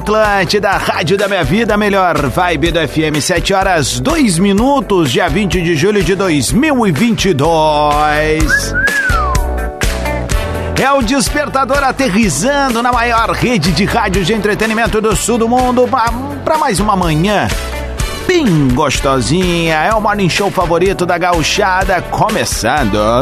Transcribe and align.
Atlântida, 0.00 0.70
Rádio 0.70 1.18
da 1.18 1.28
Minha 1.28 1.44
Vida, 1.44 1.76
melhor 1.76 2.26
vibe 2.26 2.72
do 2.72 2.80
FM, 2.80 3.20
7 3.20 3.52
horas 3.52 4.00
2 4.00 4.38
minutos, 4.38 5.12
dia 5.12 5.28
20 5.28 5.60
de 5.60 5.76
julho 5.76 6.02
de 6.02 6.14
2022. 6.14 8.74
É 10.80 10.90
o 10.90 11.02
despertador 11.02 11.84
aterrizando 11.84 12.82
na 12.82 12.90
maior 12.90 13.28
rede 13.32 13.72
de 13.72 13.84
rádios 13.84 14.26
de 14.26 14.32
entretenimento 14.32 15.02
do 15.02 15.14
sul 15.14 15.36
do 15.36 15.46
mundo 15.46 15.86
para 16.42 16.56
mais 16.56 16.80
uma 16.80 16.96
manhã 16.96 17.46
bem 18.26 18.68
gostosinha. 18.68 19.82
É 19.82 19.92
o 19.92 20.00
morning 20.00 20.30
show 20.30 20.50
favorito 20.50 21.04
da 21.04 21.18
gauchada, 21.18 22.00
começando. 22.00 23.20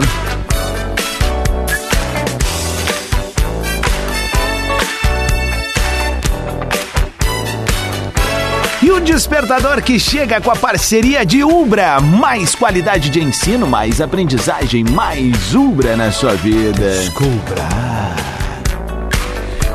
Despertador 9.09 9.81
que 9.81 9.99
chega 9.99 10.39
com 10.39 10.51
a 10.51 10.57
parceria 10.57 11.25
de 11.25 11.43
Ubra. 11.43 11.99
Mais 11.99 12.55
qualidade 12.55 13.09
de 13.09 13.23
ensino, 13.23 13.67
mais 13.67 14.03
aprendizagem, 14.03 14.85
mais 14.85 15.55
Ubra 15.55 15.97
na 15.97 16.13
sua 16.13 16.35
vida. 16.35 16.91
Descubra. 16.91 17.67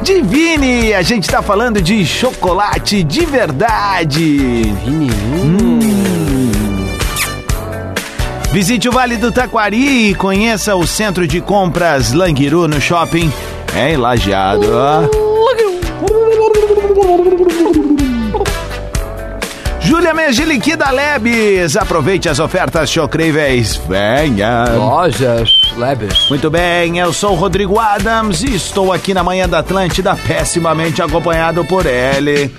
Divine, 0.04 0.94
a 0.94 1.02
gente 1.02 1.28
tá 1.28 1.42
falando 1.42 1.82
de 1.82 2.06
chocolate 2.06 3.02
de 3.04 3.26
verdade. 3.26 4.66
Divine. 4.66 5.12
Hum. 5.44 5.80
Visite 8.52 8.88
o 8.88 8.92
Vale 8.92 9.18
do 9.18 9.32
Taquari 9.32 10.12
e 10.12 10.16
conheça 10.16 10.76
o 10.76 10.86
centro 10.86 11.28
de 11.28 11.42
compras 11.42 12.14
Languiru 12.14 12.68
no 12.68 12.80
shopping. 12.80 13.34
É 13.76 13.98
lajeado, 13.98 14.68
ó. 14.72 15.24
Júlia 19.84 20.14
Megiliqui 20.14 20.76
da 20.76 20.90
Lebes. 20.92 21.76
Aproveite 21.76 22.30
as 22.30 22.40
ofertas 22.40 22.90
chocríveis. 22.90 23.76
Venha. 23.88 24.66
Lojas 24.76 25.50
Lebes. 25.76 26.30
Muito 26.30 26.50
bem, 26.50 27.00
eu 27.00 27.12
sou 27.12 27.32
o 27.32 27.36
Rodrigo 27.36 27.80
Adams 27.80 28.44
e 28.44 28.56
estou 28.56 28.94
aqui 28.94 29.14
na 29.14 29.24
manhã 29.24 29.48
da 29.48 29.60
Atlântida, 29.60 30.16
pessimamente 30.16 31.02
acompanhado 31.02 31.66
por 31.66 31.86
ele. 31.86 32.50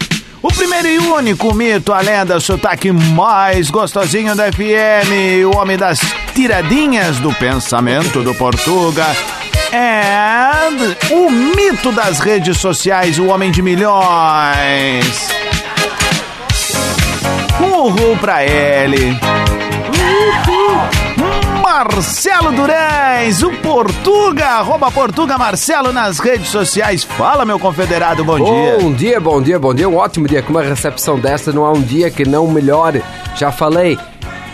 O 0.43 0.49
primeiro 0.49 0.87
e 0.89 0.99
único 0.99 1.55
mito, 1.55 1.93
a 1.93 2.01
lenda, 2.01 2.37
o 2.37 2.41
sotaque 2.41 2.93
mais 2.93 3.71
gostosinho 3.71 4.35
da 4.37 4.53
FM, 4.53 5.47
o 5.51 5.57
homem 5.57 5.79
das 5.79 6.01
tiradinhas 6.35 7.19
do 7.19 7.33
pensamento 7.33 8.23
do 8.23 8.35
Portuga. 8.35 9.07
É 9.73 10.15
o 11.11 11.31
mito 11.31 11.91
das 11.93 12.21
redes 12.21 12.59
sociais, 12.59 13.19
o 13.19 13.27
homem 13.27 13.51
de 13.51 13.63
milhões. 13.63 15.34
Uhul 17.85 18.17
pra 18.17 18.43
ele. 18.43 19.15
Marcelo 21.63 22.51
Durães, 22.53 23.43
o 23.43 23.51
Portuga, 23.59 24.47
arroba 24.47 24.91
Portuga 24.91 25.37
Marcelo 25.37 25.93
nas 25.93 26.19
redes 26.19 26.49
sociais. 26.49 27.05
Fala, 27.05 27.45
meu 27.45 27.59
confederado, 27.59 28.25
bom, 28.25 28.37
dia. 28.43 28.79
Bom 28.81 28.91
dia, 28.91 29.21
bom 29.21 29.43
dia, 29.43 29.59
bom 29.59 29.75
dia. 29.75 29.87
Um 29.87 29.97
ótimo 29.97 30.27
dia. 30.27 30.43
Com 30.43 30.53
uma 30.53 30.63
recepção 30.63 31.19
dessa, 31.19 31.53
não 31.53 31.67
há 31.67 31.73
um 31.73 31.83
dia 31.83 32.11
que 32.11 32.27
não 32.27 32.47
melhore. 32.47 33.03
Já 33.37 33.53
falei. 33.53 33.99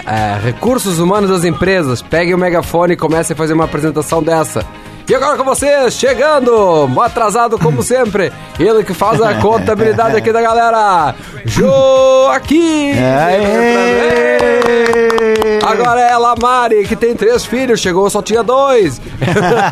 É, 0.04 0.36
recursos 0.44 0.98
humanos 0.98 1.30
das 1.30 1.44
empresas. 1.44 2.02
Peguem 2.02 2.34
o 2.34 2.38
megafone 2.38 2.94
e 2.94 2.96
comecem 2.96 3.34
a 3.34 3.36
fazer 3.36 3.52
uma 3.52 3.66
apresentação 3.66 4.20
dessa. 4.20 4.66
E 5.10 5.14
agora 5.16 5.36
com 5.36 5.42
vocês, 5.42 5.94
chegando, 5.94 6.88
atrasado 7.02 7.58
como 7.58 7.82
sempre, 7.82 8.32
ele 8.60 8.84
que 8.84 8.94
faz 8.94 9.20
a 9.20 9.34
contabilidade 9.42 10.14
aqui 10.16 10.32
da 10.32 10.40
galera, 10.40 11.16
Joaquim! 11.44 12.92
Agora 15.62 16.00
é 16.00 16.10
ela, 16.10 16.34
Mari, 16.40 16.86
que 16.86 16.96
tem 16.96 17.14
três 17.14 17.44
filhos, 17.44 17.80
chegou, 17.80 18.08
só 18.10 18.22
tinha 18.22 18.42
dois. 18.42 19.00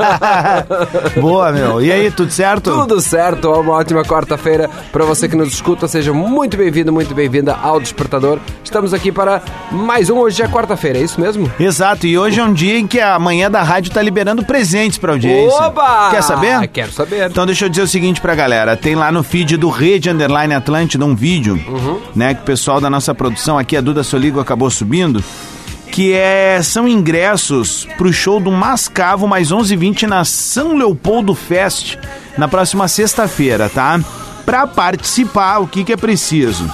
Boa, 1.20 1.52
meu. 1.52 1.82
E 1.82 1.90
aí, 1.90 2.10
tudo 2.10 2.30
certo? 2.30 2.70
Tudo 2.70 3.00
certo, 3.00 3.50
uma 3.50 3.74
ótima 3.74 4.02
quarta-feira 4.02 4.68
para 4.92 5.04
você 5.04 5.28
que 5.28 5.36
nos 5.36 5.52
escuta, 5.52 5.88
seja 5.88 6.12
muito 6.12 6.56
bem-vindo, 6.56 6.92
muito 6.92 7.14
bem-vinda 7.14 7.56
ao 7.60 7.80
Despertador. 7.80 8.38
Estamos 8.64 8.92
aqui 8.94 9.10
para 9.10 9.42
mais 9.70 10.10
um, 10.10 10.18
hoje 10.18 10.42
é 10.42 10.48
quarta-feira, 10.48 10.98
é 10.98 11.02
isso 11.02 11.20
mesmo? 11.20 11.50
Exato, 11.58 12.06
e 12.06 12.18
hoje 12.18 12.40
é 12.40 12.44
um 12.44 12.52
dia 12.52 12.78
em 12.78 12.86
que 12.86 13.00
a 13.00 13.18
manhã 13.18 13.50
da 13.50 13.62
rádio 13.62 13.92
tá 13.92 14.02
liberando 14.02 14.44
presentes 14.44 14.98
pra 14.98 15.12
audiência. 15.12 15.62
Oba! 15.62 16.10
Quer 16.10 16.22
saber? 16.22 16.68
Quero 16.68 16.92
saber. 16.92 17.30
Então 17.30 17.46
deixa 17.46 17.64
eu 17.64 17.68
dizer 17.68 17.82
o 17.82 17.88
seguinte 17.88 18.20
pra 18.20 18.34
galera, 18.34 18.76
tem 18.76 18.94
lá 18.94 19.10
no 19.10 19.22
feed 19.22 19.56
do 19.56 19.68
Rede 19.68 20.10
Underline 20.10 20.54
Atlântida 20.54 21.04
um 21.04 21.14
vídeo, 21.14 21.54
uhum. 21.68 22.00
né, 22.14 22.34
que 22.34 22.42
o 22.42 22.44
pessoal 22.44 22.80
da 22.80 22.90
nossa 22.90 23.14
produção 23.14 23.58
aqui, 23.58 23.76
a 23.76 23.80
Duda 23.80 24.02
Soligo, 24.02 24.40
acabou 24.40 24.70
subindo, 24.70 25.22
que 25.98 26.12
é, 26.12 26.62
são 26.62 26.86
ingressos 26.86 27.84
pro 27.96 28.12
show 28.12 28.38
do 28.38 28.52
Mascavo 28.52 29.26
mais 29.26 29.50
11h20 29.50 30.04
na 30.04 30.24
São 30.24 30.76
Leopoldo 30.76 31.34
Fest, 31.34 31.96
na 32.36 32.46
próxima 32.46 32.86
sexta-feira, 32.86 33.68
tá? 33.68 33.98
Pra 34.46 34.64
participar, 34.64 35.58
o 35.58 35.66
que 35.66 35.82
que 35.82 35.92
é 35.92 35.96
preciso? 35.96 36.72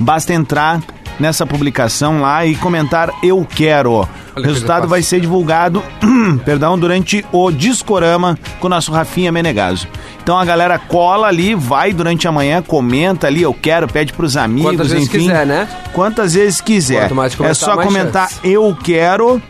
Basta 0.00 0.34
entrar 0.34 0.82
nessa 1.20 1.46
publicação 1.46 2.20
lá 2.20 2.44
e 2.44 2.56
comentar 2.56 3.12
eu 3.22 3.46
quero. 3.48 4.08
O 4.40 4.52
resultado 4.52 4.88
vai 4.88 5.02
ser 5.02 5.20
divulgado, 5.20 5.82
perdão, 6.44 6.78
durante 6.78 7.24
o 7.32 7.50
Discorama 7.50 8.38
com 8.58 8.66
o 8.66 8.70
nosso 8.70 8.92
Rafinha 8.92 9.30
Menegaso. 9.32 9.86
Então 10.22 10.38
a 10.38 10.44
galera 10.44 10.78
cola 10.78 11.26
ali, 11.28 11.54
vai 11.54 11.92
durante 11.92 12.28
a 12.28 12.32
manhã, 12.32 12.62
comenta 12.62 13.26
ali, 13.26 13.42
eu 13.42 13.54
quero, 13.54 13.88
pede 13.88 14.12
pros 14.12 14.36
amigos, 14.36 14.72
Quantas 14.72 14.90
vezes 14.90 15.08
enfim. 15.08 15.18
quiser, 15.18 15.46
né? 15.46 15.68
Quantas 15.92 16.34
vezes 16.34 16.60
quiser. 16.60 17.08
Comentar, 17.08 17.50
é 17.50 17.54
só 17.54 17.76
comentar 17.76 18.28
chance. 18.28 18.40
eu 18.44 18.76
quero 18.82 19.42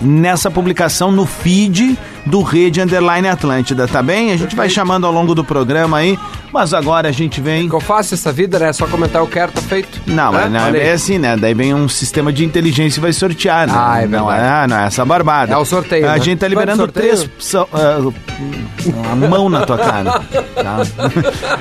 nessa 0.00 0.50
publicação 0.50 1.12
no 1.12 1.26
feed 1.26 1.96
do 2.26 2.42
Rede 2.42 2.80
Underline 2.80 3.28
Atlântida, 3.28 3.86
tá 3.86 4.02
bem? 4.02 4.32
A 4.32 4.36
gente 4.36 4.56
vai 4.56 4.68
chamando 4.68 5.06
ao 5.06 5.12
longo 5.12 5.34
do 5.34 5.44
programa 5.44 5.98
aí, 5.98 6.18
mas 6.52 6.72
agora 6.72 7.08
a 7.08 7.12
gente 7.12 7.40
vem. 7.40 7.64
Ficou 7.64 7.80
fácil 7.80 8.14
essa 8.14 8.32
vida, 8.32 8.58
né? 8.58 8.72
Só 8.72 8.86
comentar 8.86 9.20
eu 9.20 9.26
quero, 9.26 9.52
tá 9.52 9.60
feito. 9.60 10.00
Não, 10.06 10.32
né? 10.32 10.48
não 10.48 10.66
é 10.74 10.92
assim, 10.92 11.18
né? 11.18 11.36
Daí 11.36 11.54
vem 11.54 11.74
um 11.74 11.88
sistema 11.88 12.32
de 12.32 12.44
inteligência 12.44 12.98
e 12.98 13.02
vai 13.02 13.12
sortear, 13.12 13.66
né? 13.66 13.74
Ah, 13.76 14.02
é 14.02 14.06
não, 14.06 14.26
verdade. 14.26 14.64
é, 14.64 14.66
não 14.68 14.82
é 14.82 14.86
essa 14.86 15.04
barbada. 15.04 15.52
É 15.52 15.56
o 15.56 15.64
sorteio, 15.64 16.08
A 16.08 16.12
né? 16.12 16.20
gente 16.20 16.38
tá 16.38 16.48
liberando 16.48 16.86
três. 16.88 17.28
São, 17.38 17.68
ah, 17.72 17.98
a 19.12 19.16
mão 19.16 19.48
na 19.48 19.66
tua 19.66 19.78
cara. 19.78 20.22
Tá? 20.54 20.78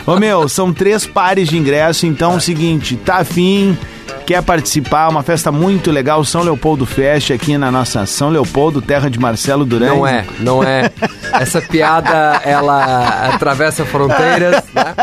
Ô 0.11 0.17
meu, 0.17 0.47
são 0.47 0.71
três 0.71 1.05
pares 1.05 1.49
de 1.49 1.57
ingresso, 1.57 2.05
então 2.05 2.33
é 2.33 2.35
o 2.37 2.39
seguinte, 2.39 2.95
tá 2.95 3.17
afim. 3.17 3.77
Quer 4.25 4.41
participar? 4.41 5.09
Uma 5.09 5.23
festa 5.23 5.51
muito 5.51 5.91
legal, 5.91 6.23
São 6.23 6.41
Leopoldo 6.41 6.85
Fest, 6.85 7.31
aqui 7.31 7.57
na 7.57 7.71
nossa 7.71 8.05
São 8.05 8.29
Leopoldo, 8.29 8.81
terra 8.81 9.09
de 9.09 9.19
Marcelo 9.19 9.65
Durães. 9.65 9.91
Não 9.91 10.07
é, 10.07 10.25
não 10.39 10.63
é. 10.63 10.91
Essa 11.39 11.61
piada, 11.61 12.41
ela 12.43 13.29
atravessa 13.33 13.85
fronteiras, 13.85 14.63
né? 14.73 14.95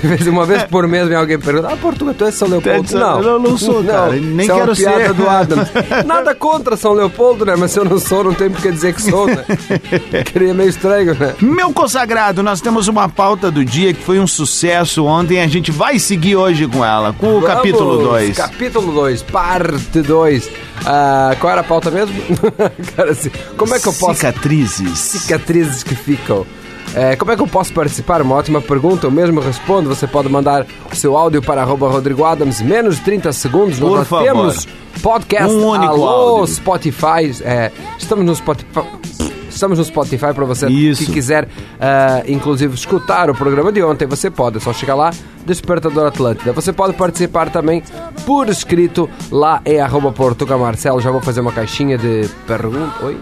De 0.02 0.08
vez 0.08 0.26
uma 0.26 0.46
vez 0.46 0.64
por 0.64 0.86
mês 0.88 1.06
vem 1.08 1.16
alguém 1.16 1.38
pergunta, 1.38 1.68
ah, 1.72 1.76
Portugal, 1.76 2.14
tu 2.14 2.24
é 2.24 2.30
São 2.30 2.48
Leopoldo? 2.48 2.84
É 2.84 2.86
São- 2.86 3.22
Eu 3.22 3.38
não 3.38 3.58
sou, 3.58 3.84
cara, 3.84 4.12
nem 4.12 4.48
é 4.48 4.52
quero 4.54 4.74
piada 4.74 4.98
ser. 5.06 5.12
do 5.14 5.28
Adams. 5.28 5.68
Nada 6.06 6.34
contra 6.34 6.76
São 6.76 6.92
Leopoldo, 6.92 7.44
né? 7.44 7.54
Mas 7.56 7.72
se 7.72 7.78
eu 7.78 7.84
não 7.84 7.98
sou, 7.98 8.24
não 8.24 8.32
tem 8.34 8.50
por 8.50 8.60
que 8.62 8.70
dizer 8.72 8.94
que 8.94 9.02
sou, 9.02 9.26
né? 9.26 9.44
Queria 10.24 10.54
meio 10.54 10.70
estranho, 10.70 11.14
né? 11.14 11.34
Meu 11.40 11.72
consagrado, 11.72 12.42
nós 12.42 12.60
temos 12.60 12.88
uma 12.88 13.08
pauta 13.08 13.50
do 13.50 13.64
dia 13.64 13.92
que 13.92 14.02
foi 14.02 14.18
um 14.18 14.26
sucesso 14.26 15.04
ontem. 15.04 15.40
A 15.42 15.46
gente 15.46 15.70
vai 15.70 15.98
seguir 15.98 16.36
hoje 16.36 16.66
com 16.66 16.84
ela, 16.84 17.12
com 17.12 17.36
o 17.36 17.40
Vamos, 17.40 17.46
capítulo 17.56 17.98
2. 17.98 18.36
Capítulo 18.36 18.92
2, 18.92 19.22
parte 19.22 20.00
2. 20.00 20.50
qual 21.38 21.52
era 21.52 21.60
a 21.60 21.64
pauta 21.64 21.90
mesmo? 21.90 22.14
Cara, 22.96 23.12
assim, 23.12 23.30
como 23.56 23.74
é 23.74 23.78
que 23.80 23.86
eu 23.86 23.92
posso... 23.92 24.14
Cicatrizes. 24.14 24.98
Cicatrizes 24.98 25.82
que 25.82 25.94
ficam. 25.94 26.46
É, 26.94 27.14
como 27.16 27.30
é 27.30 27.36
que 27.36 27.42
eu 27.42 27.46
posso 27.46 27.72
participar? 27.72 28.20
Uma 28.22 28.34
ótima 28.34 28.60
pergunta, 28.60 29.06
eu 29.06 29.10
mesmo 29.10 29.40
respondo. 29.40 29.88
Você 29.88 30.06
pode 30.06 30.28
mandar 30.28 30.66
o 30.90 30.96
seu 30.96 31.16
áudio 31.16 31.40
para 31.40 31.62
arroba 31.62 31.88
Rodrigo 31.88 32.24
Adams, 32.24 32.60
menos 32.60 32.96
de 32.96 33.02
30 33.02 33.32
segundos. 33.32 33.78
Por 33.78 33.96
Nós 33.98 34.08
favor. 34.08 34.24
temos 34.24 34.66
podcast, 35.02 35.54
Um 35.54 35.66
único 35.68 35.92
alô, 35.92 36.08
áudio. 36.38 36.54
Spotify. 36.54 37.30
é, 37.42 37.70
estamos 37.98 38.24
no 38.24 38.34
Spotify. 38.34 38.66
Estamos 39.48 39.78
no 39.78 39.84
Spotify 39.84 40.32
para 40.32 40.44
você 40.44 40.68
Isso. 40.68 41.04
que 41.04 41.12
quiser, 41.12 41.46
ah, 41.80 42.22
inclusive, 42.26 42.72
escutar 42.74 43.28
o 43.28 43.34
programa 43.34 43.70
de 43.72 43.82
ontem. 43.82 44.06
Você 44.06 44.30
pode, 44.30 44.56
é 44.56 44.60
só 44.60 44.72
chegar 44.72 44.94
lá, 44.94 45.10
Despertador 45.44 46.06
Atlântida. 46.06 46.52
Você 46.52 46.72
pode 46.72 46.94
participar 46.94 47.50
também 47.50 47.82
por 48.24 48.48
escrito 48.48 49.10
lá 49.30 49.60
em 49.66 49.80
arroba 49.80 50.12
Portuga 50.12 50.56
Marcelo. 50.56 51.00
Já 51.00 51.10
vou 51.10 51.20
fazer 51.20 51.40
uma 51.40 51.52
caixinha 51.52 51.98
de 51.98 52.28
perguntas. 52.46 53.02
Oi? 53.02 53.18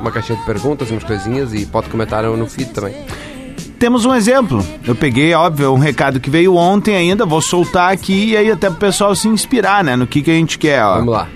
Uma 0.00 0.10
caixinha 0.10 0.38
de 0.38 0.44
perguntas, 0.44 0.90
umas 0.90 1.04
coisinhas 1.04 1.52
e 1.52 1.66
pode 1.66 1.88
comentar 1.88 2.22
no 2.24 2.46
feed 2.46 2.70
também. 2.70 2.94
Temos 3.78 4.04
um 4.04 4.14
exemplo. 4.14 4.64
Eu 4.86 4.94
peguei, 4.94 5.32
óbvio, 5.32 5.72
um 5.72 5.78
recado 5.78 6.20
que 6.20 6.28
veio 6.28 6.54
ontem 6.54 6.94
ainda, 6.94 7.24
vou 7.24 7.40
soltar 7.40 7.92
aqui 7.92 8.30
e 8.30 8.36
aí 8.36 8.50
até 8.50 8.68
pro 8.68 8.78
pessoal 8.78 9.14
se 9.14 9.28
inspirar, 9.28 9.82
né, 9.82 9.96
no 9.96 10.06
que, 10.06 10.22
que 10.22 10.30
a 10.30 10.34
gente 10.34 10.58
quer, 10.58 10.84
ó. 10.84 10.96
Vamos 10.96 11.12
lá. 11.14 11.28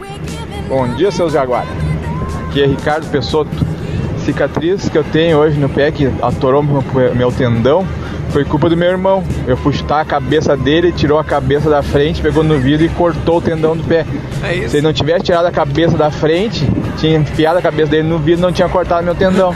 Bom 0.69 0.89
dia, 0.95 1.11
seus 1.11 1.33
jaguares. 1.33 1.71
Aqui 2.49 2.63
é 2.63 2.67
Ricardo 2.67 3.07
Pessotto. 3.11 3.51
Cicatriz 4.25 4.89
que 4.89 4.97
eu 4.97 5.05
tenho 5.05 5.39
hoje 5.39 5.59
no 5.59 5.69
pé, 5.69 5.91
que 5.91 6.07
atorou 6.23 6.63
meu, 6.63 6.83
meu 7.15 7.33
tendão, 7.33 7.87
foi 8.35 8.45
culpa 8.45 8.69
do 8.69 8.77
meu 8.77 8.89
irmão. 8.89 9.23
Eu 9.47 9.57
fui 9.57 9.73
chutar 9.73 10.01
a 10.01 10.05
cabeça 10.05 10.57
dele, 10.57 10.91
tirou 10.91 11.21
a 11.21 11.25
cabeça 11.25 11.71
da 11.71 11.85
frente, 11.85 12.21
pegou 12.21 12.43
no 12.43 12.59
vidro 12.59 12.85
e 12.85 12.89
cortou 12.89 13.39
o 13.39 13.41
tendão 13.41 13.77
do 13.77 13.85
pé. 13.85 14.05
É 14.43 14.57
isso. 14.57 14.71
Se 14.71 14.77
ele 14.79 14.83
não 14.83 14.93
tivesse 14.93 15.27
tirado 15.27 15.47
a 15.47 15.53
cabeça 15.53 15.97
da 15.97 16.11
frente, 16.11 16.69
tinha 16.99 17.17
enfiado 17.17 17.61
a 17.61 17.63
cabeça 17.63 17.93
dele 17.93 18.09
no 18.09 18.19
vidro 18.19 18.43
não 18.43 18.53
tinha 18.53 18.69
cortado 18.69 19.05
meu 19.05 19.15
tendão. 19.15 19.55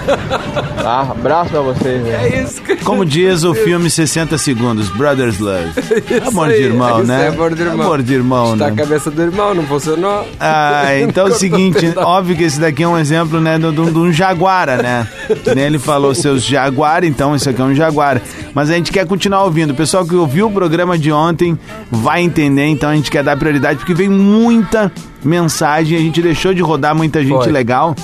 Tá? 0.81 1.01
Abraço 1.11 1.51
pra 1.51 1.61
vocês. 1.61 2.05
velho. 2.05 2.17
É 2.17 2.43
isso 2.43 2.63
que 2.63 2.77
Como 2.77 3.05
diz 3.05 3.43
o 3.43 3.53
filme 3.53 3.91
60 3.91 4.39
Segundos, 4.39 4.89
Brothers 4.91 5.41
Love. 5.41 5.73
Amor 6.25 6.49
de 6.49 6.55
aí, 6.55 6.63
irmão, 6.63 6.99
isso 6.99 7.09
né? 7.09 7.25
é 7.25 7.29
amor 7.29 7.55
de 7.55 7.63
irmão. 7.63 7.87
Amor 7.87 8.03
de 8.03 8.15
irmão, 8.15 8.53
Está 8.53 8.67
né? 8.67 8.73
a 8.73 8.75
cabeça 8.77 9.11
do 9.11 9.23
irmão, 9.23 9.55
não 9.55 9.65
funcionou. 9.65 10.25
Ah, 10.39 10.85
então 11.03 11.27
é 11.27 11.31
o 11.31 11.35
seguinte, 11.35 11.93
óbvio 11.97 12.37
que 12.37 12.45
esse 12.45 12.61
daqui 12.61 12.85
é 12.85 12.89
um 12.89 12.97
exemplo, 12.97 13.41
né, 13.41 13.59
de 13.59 13.67
um 13.67 13.73
de 13.73 13.99
um 13.99 14.13
jaguara, 14.13 14.77
né? 14.77 15.09
Que 15.43 15.55
nem 15.55 15.65
ele 15.65 15.79
falou 15.79 16.15
seus 16.15 16.45
jaguar, 16.45 17.03
então 17.03 17.35
isso 17.35 17.51
aqui 17.51 17.61
é 17.61 17.65
um 17.65 17.75
jaguar. 17.75 18.21
Mas 18.55 18.68
a 18.71 18.75
gente 18.75 18.93
quer 18.93 19.07
continuar 19.07 19.45
ouvindo. 19.45 19.71
O 19.71 19.75
pessoal 19.75 20.07
que 20.07 20.15
ouviu 20.15 20.49
o 20.49 20.53
programa 20.53 20.99
de 20.99 21.11
ontem 21.13 21.59
vai 21.91 22.23
entender, 22.23 22.67
então 22.67 22.91
a 22.91 22.95
gente 22.95 23.11
quer 23.11 23.23
dar 23.23 23.37
prioridade, 23.37 23.79
porque 23.79 23.95
veio 23.95 24.11
muita 24.11 24.93
mensagem, 25.25 25.97
a 25.97 26.01
gente 26.01 26.21
deixou 26.23 26.55
de 26.55 26.63
rodar 26.63 26.95
muita 26.95 27.23
gente 27.23 27.45
Foi. 27.45 27.53
legal. 27.53 27.95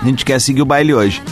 A 0.00 0.04
gente 0.04 0.24
quer 0.24 0.40
seguir 0.40 0.62
o 0.62 0.66
baile 0.66 0.94
hoje. 0.94 1.22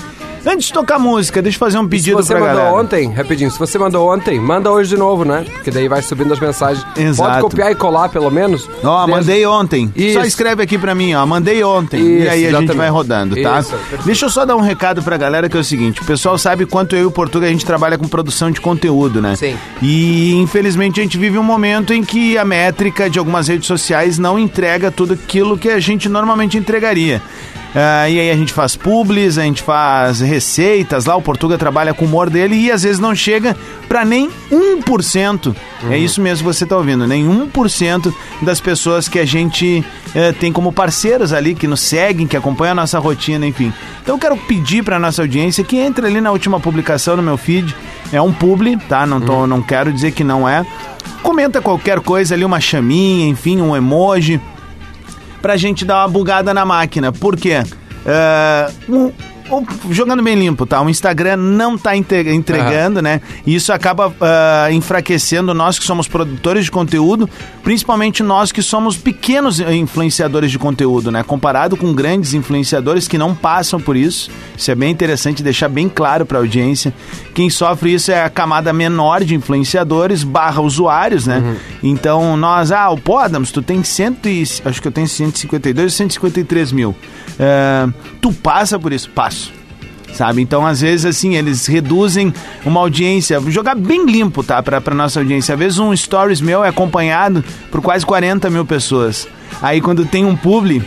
Antes 0.47 0.67
de 0.67 0.73
tocar 0.75 0.99
música, 0.99 1.41
deixa 1.41 1.57
eu 1.57 1.61
fazer 1.61 1.79
um 1.79 1.83
E 1.83 1.85
se 1.85 1.89
pedido 1.91 2.17
você 2.17 2.35
pra 2.35 2.41
mandou 2.43 2.57
galera. 2.57 2.77
ontem, 2.77 3.11
rapidinho, 3.13 3.51
se 3.51 3.59
você 3.59 3.79
mandou 3.79 4.13
ontem, 4.13 4.39
manda 4.39 4.71
hoje 4.71 4.91
de 4.91 4.97
novo, 4.97 5.25
né? 5.25 5.45
Porque 5.55 5.71
daí 5.71 5.89
vai 5.89 6.03
subindo 6.03 6.33
as 6.33 6.39
mensagens. 6.39 6.87
Exato. 6.97 7.31
Pode 7.31 7.41
copiar 7.43 7.73
e 7.73 7.75
colar, 7.75 8.09
pelo 8.11 8.31
menos. 8.31 8.69
Ó, 8.83 9.07
Desde- 9.07 9.11
mandei 9.21 9.47
ontem. 9.47 9.91
Isso. 9.97 10.19
Só 10.21 10.25
escreve 10.25 10.63
aqui 10.63 10.77
pra 10.77 10.95
mim, 10.95 11.15
ó. 11.15 11.25
Mandei 11.25 11.65
ontem. 11.65 11.99
e 12.01 12.19
Isso, 12.19 12.23
aí 12.23 12.29
a 12.29 12.35
gente 12.35 12.47
exatamente. 12.49 12.77
vai 12.77 12.89
rodando, 12.91 13.43
tá? 13.43 13.61
Isso. 13.61 13.75
Deixa 14.05 14.27
eu 14.27 14.31
só 14.31 14.45
dar 14.45 14.55
um 14.57 14.61
recado 14.61 15.03
pra 15.03 15.17
galera 15.17 15.49
que 15.49 15.57
é 15.57 15.61
o 15.61 15.65
seguinte: 15.65 16.03
o 16.03 16.05
pessoal 16.05 16.37
sabe 16.37 16.67
quanto 16.67 16.95
eu 16.95 17.03
e 17.03 17.07
o 17.07 17.11
Portuga 17.11 17.47
a 17.47 17.51
gente 17.51 17.65
trabalha 17.65 17.97
com 17.97 18.07
produção 18.07 18.51
de 18.51 18.61
conteúdo, 18.61 19.23
né? 19.23 19.37
Sim. 19.37 19.57
E 19.81 20.35
infelizmente 20.35 21.01
a 21.01 21.03
gente 21.03 21.17
vive 21.17 21.39
um 21.39 21.43
momento 21.43 21.93
em 21.95 22.05
que 22.05 22.37
a 22.37 22.45
métrica 22.45 23.09
de 23.09 23.19
algumas 23.19 23.49
redes 23.49 23.67
sociais 23.67 24.19
não 24.19 24.39
entrega 24.39 24.91
tudo 24.91 25.15
aquilo 25.15 25.57
que 25.57 25.71
a 25.71 25.81
gente 25.81 26.09
normalmente 26.09 26.59
entregaria. 26.59 27.23
Ah, 27.75 28.09
e 28.09 28.21
aí 28.21 28.31
a 28.31 28.37
gente 28.37 28.53
faz 28.53 28.77
publis, 28.77 29.37
a 29.37 29.43
gente 29.43 29.61
faz 29.61 30.21
receitas, 30.21 31.07
lá 31.07 31.17
o 31.17 31.23
Portuga 31.23 31.59
trabalha 31.59 31.93
com 31.93 32.05
o 32.05 32.09
humor 32.09 32.31
dele 32.31 32.55
e 32.55 32.71
às 32.71 32.85
vezes 32.85 33.01
não 33.01 33.15
chega 33.15 33.57
pra 33.89 34.05
nem 34.05 34.31
1%. 34.53 35.55
É 35.91 35.99
isso 35.99 36.21
mesmo 36.21 36.47
que 36.49 36.55
você 36.55 36.65
tá 36.65 36.77
ouvindo, 36.77 37.07
nem 37.07 37.27
1% 37.27 38.15
das 38.43 38.61
pessoas 38.61 39.09
que 39.09 39.19
a 39.19 39.25
gente 39.25 39.85
eh, 40.15 40.33
tem 40.33 40.53
como 40.53 40.73
parceiros 40.73 41.33
ali, 41.33 41.55
que 41.55 41.67
nos 41.67 41.81
seguem, 41.81 42.29
que 42.29 42.37
acompanham 42.37 42.73
a 42.73 42.77
nossa 42.77 42.99
rotina, 43.01 43.45
enfim. 43.45 43.73
Então 44.03 44.15
eu 44.15 44.19
quero 44.21 44.37
pedir 44.37 44.85
pra 44.85 44.99
nossa 44.99 45.23
audiência 45.23 45.65
que 45.65 45.77
entre 45.77 46.07
ali 46.07 46.21
na 46.21 46.31
última 46.31 46.61
publicação 46.61 47.17
no 47.17 47.23
meu 47.23 47.37
feed. 47.37 47.75
É 48.13 48.23
um 48.23 48.33
publi, 48.33 48.77
tá? 48.77 49.05
Não, 49.05 49.21
tô, 49.21 49.47
não 49.47 49.61
quero 49.61 49.93
dizer 49.93 50.13
que 50.13 50.23
não 50.23 50.49
é. 50.49 50.65
Comenta 51.23 51.61
qualquer 51.61 52.01
coisa 52.01 52.35
ali, 52.35 52.45
uma 52.45 52.61
chaminha, 52.61 53.27
enfim, 53.27 53.61
um 53.61 53.75
emoji 53.75 54.41
pra 55.45 55.59
gente 55.59 55.85
dar 55.85 55.97
uma 56.01 56.09
bugada 56.09 56.55
na 56.55 56.65
máquina. 56.65 57.13
Por 57.13 57.37
quê? 57.37 57.63
É, 58.07 58.71
um- 58.89 59.13
jogando 59.91 60.23
bem 60.23 60.35
limpo, 60.35 60.67
tá? 60.67 60.81
O 60.81 60.89
Instagram 60.89 61.37
não 61.37 61.77
tá 61.77 61.97
entregando, 61.97 63.03
né? 63.03 63.21
E 63.47 63.55
isso 63.55 63.73
acaba 63.73 64.15
ah, 64.21 64.73
enfraquecendo 64.73 65.53
nós 65.53 65.79
que 65.79 65.85
somos 65.85 66.09
produtores 66.09 66.65
de 66.65 66.71
conteúdo, 66.71 67.29
principalmente 67.63 68.23
nós 68.23 68.51
que 68.51 68.63
somos 68.63 68.97
pequenos 68.97 69.61
influenciadores 69.61 70.51
de 70.51 70.59
conteúdo, 70.59 71.11
né? 71.11 71.23
Comparado 71.23 71.77
com 71.77 71.93
grandes 71.93 72.35
influenciadores 72.35 73.07
que 73.07 73.19
não 73.19 73.35
passam 73.35 73.81
por 73.81 73.97
isso. 73.97 74.31
Isso 74.57 74.71
é 74.71 74.75
bem 74.75 74.91
interessante 74.91 75.43
deixar 75.43 75.69
bem 75.69 75.89
claro 75.89 76.25
pra 76.25 76.39
audiência. 76.39 76.95
Quem 77.35 77.51
sofre 77.51 77.93
isso 77.93 78.11
é 78.11 78.25
a 78.25 78.31
camada 78.31 78.73
menor 78.73 79.25
de 79.25 79.35
influenciadores 79.35 80.25
barra 80.25 80.63
usuários, 80.63 81.27
né? 81.27 81.57
Então, 81.83 82.37
nós, 82.37 82.73
ah, 82.73 82.91
o 82.91 82.99
pô, 82.99 83.19
Adams, 83.19 83.51
tu 83.51 83.61
tem 83.61 83.83
cento 83.83 84.29
e, 84.29 84.43
acho 84.43 84.81
que 84.81 84.89
eu 84.89 84.93
tenho 84.93 85.09
152 85.09 85.85
ou 85.85 85.91
153 85.91 86.73
mil. 86.73 86.95
É, 87.39 87.89
tu 88.21 88.33
passa 88.33 88.79
por 88.79 88.93
isso? 88.93 89.11
Passo. 89.11 89.34
Sabe? 90.15 90.41
Então, 90.41 90.65
às 90.65 90.81
vezes, 90.81 91.05
assim, 91.05 91.35
eles 91.35 91.67
reduzem 91.67 92.33
uma 92.65 92.81
audiência. 92.81 93.41
Vou 93.41 93.51
jogar 93.51 93.75
bem 93.75 94.07
limpo, 94.07 94.45
tá? 94.45 94.63
Pra, 94.63 94.81
pra 94.81 94.95
nossa 94.95 95.19
audiência. 95.19 95.55
Às 95.55 95.59
vezes, 95.59 95.79
um 95.79 95.95
stories 95.95 96.41
meu 96.41 96.65
é 96.65 96.69
acompanhado 96.69 97.45
por 97.71 97.83
quase 97.83 98.07
40 98.07 98.49
mil 98.49 98.65
pessoas. 98.65 99.27
Aí, 99.61 99.81
quando 99.81 100.07
tem 100.07 100.25
um 100.25 100.37
publi, 100.37 100.83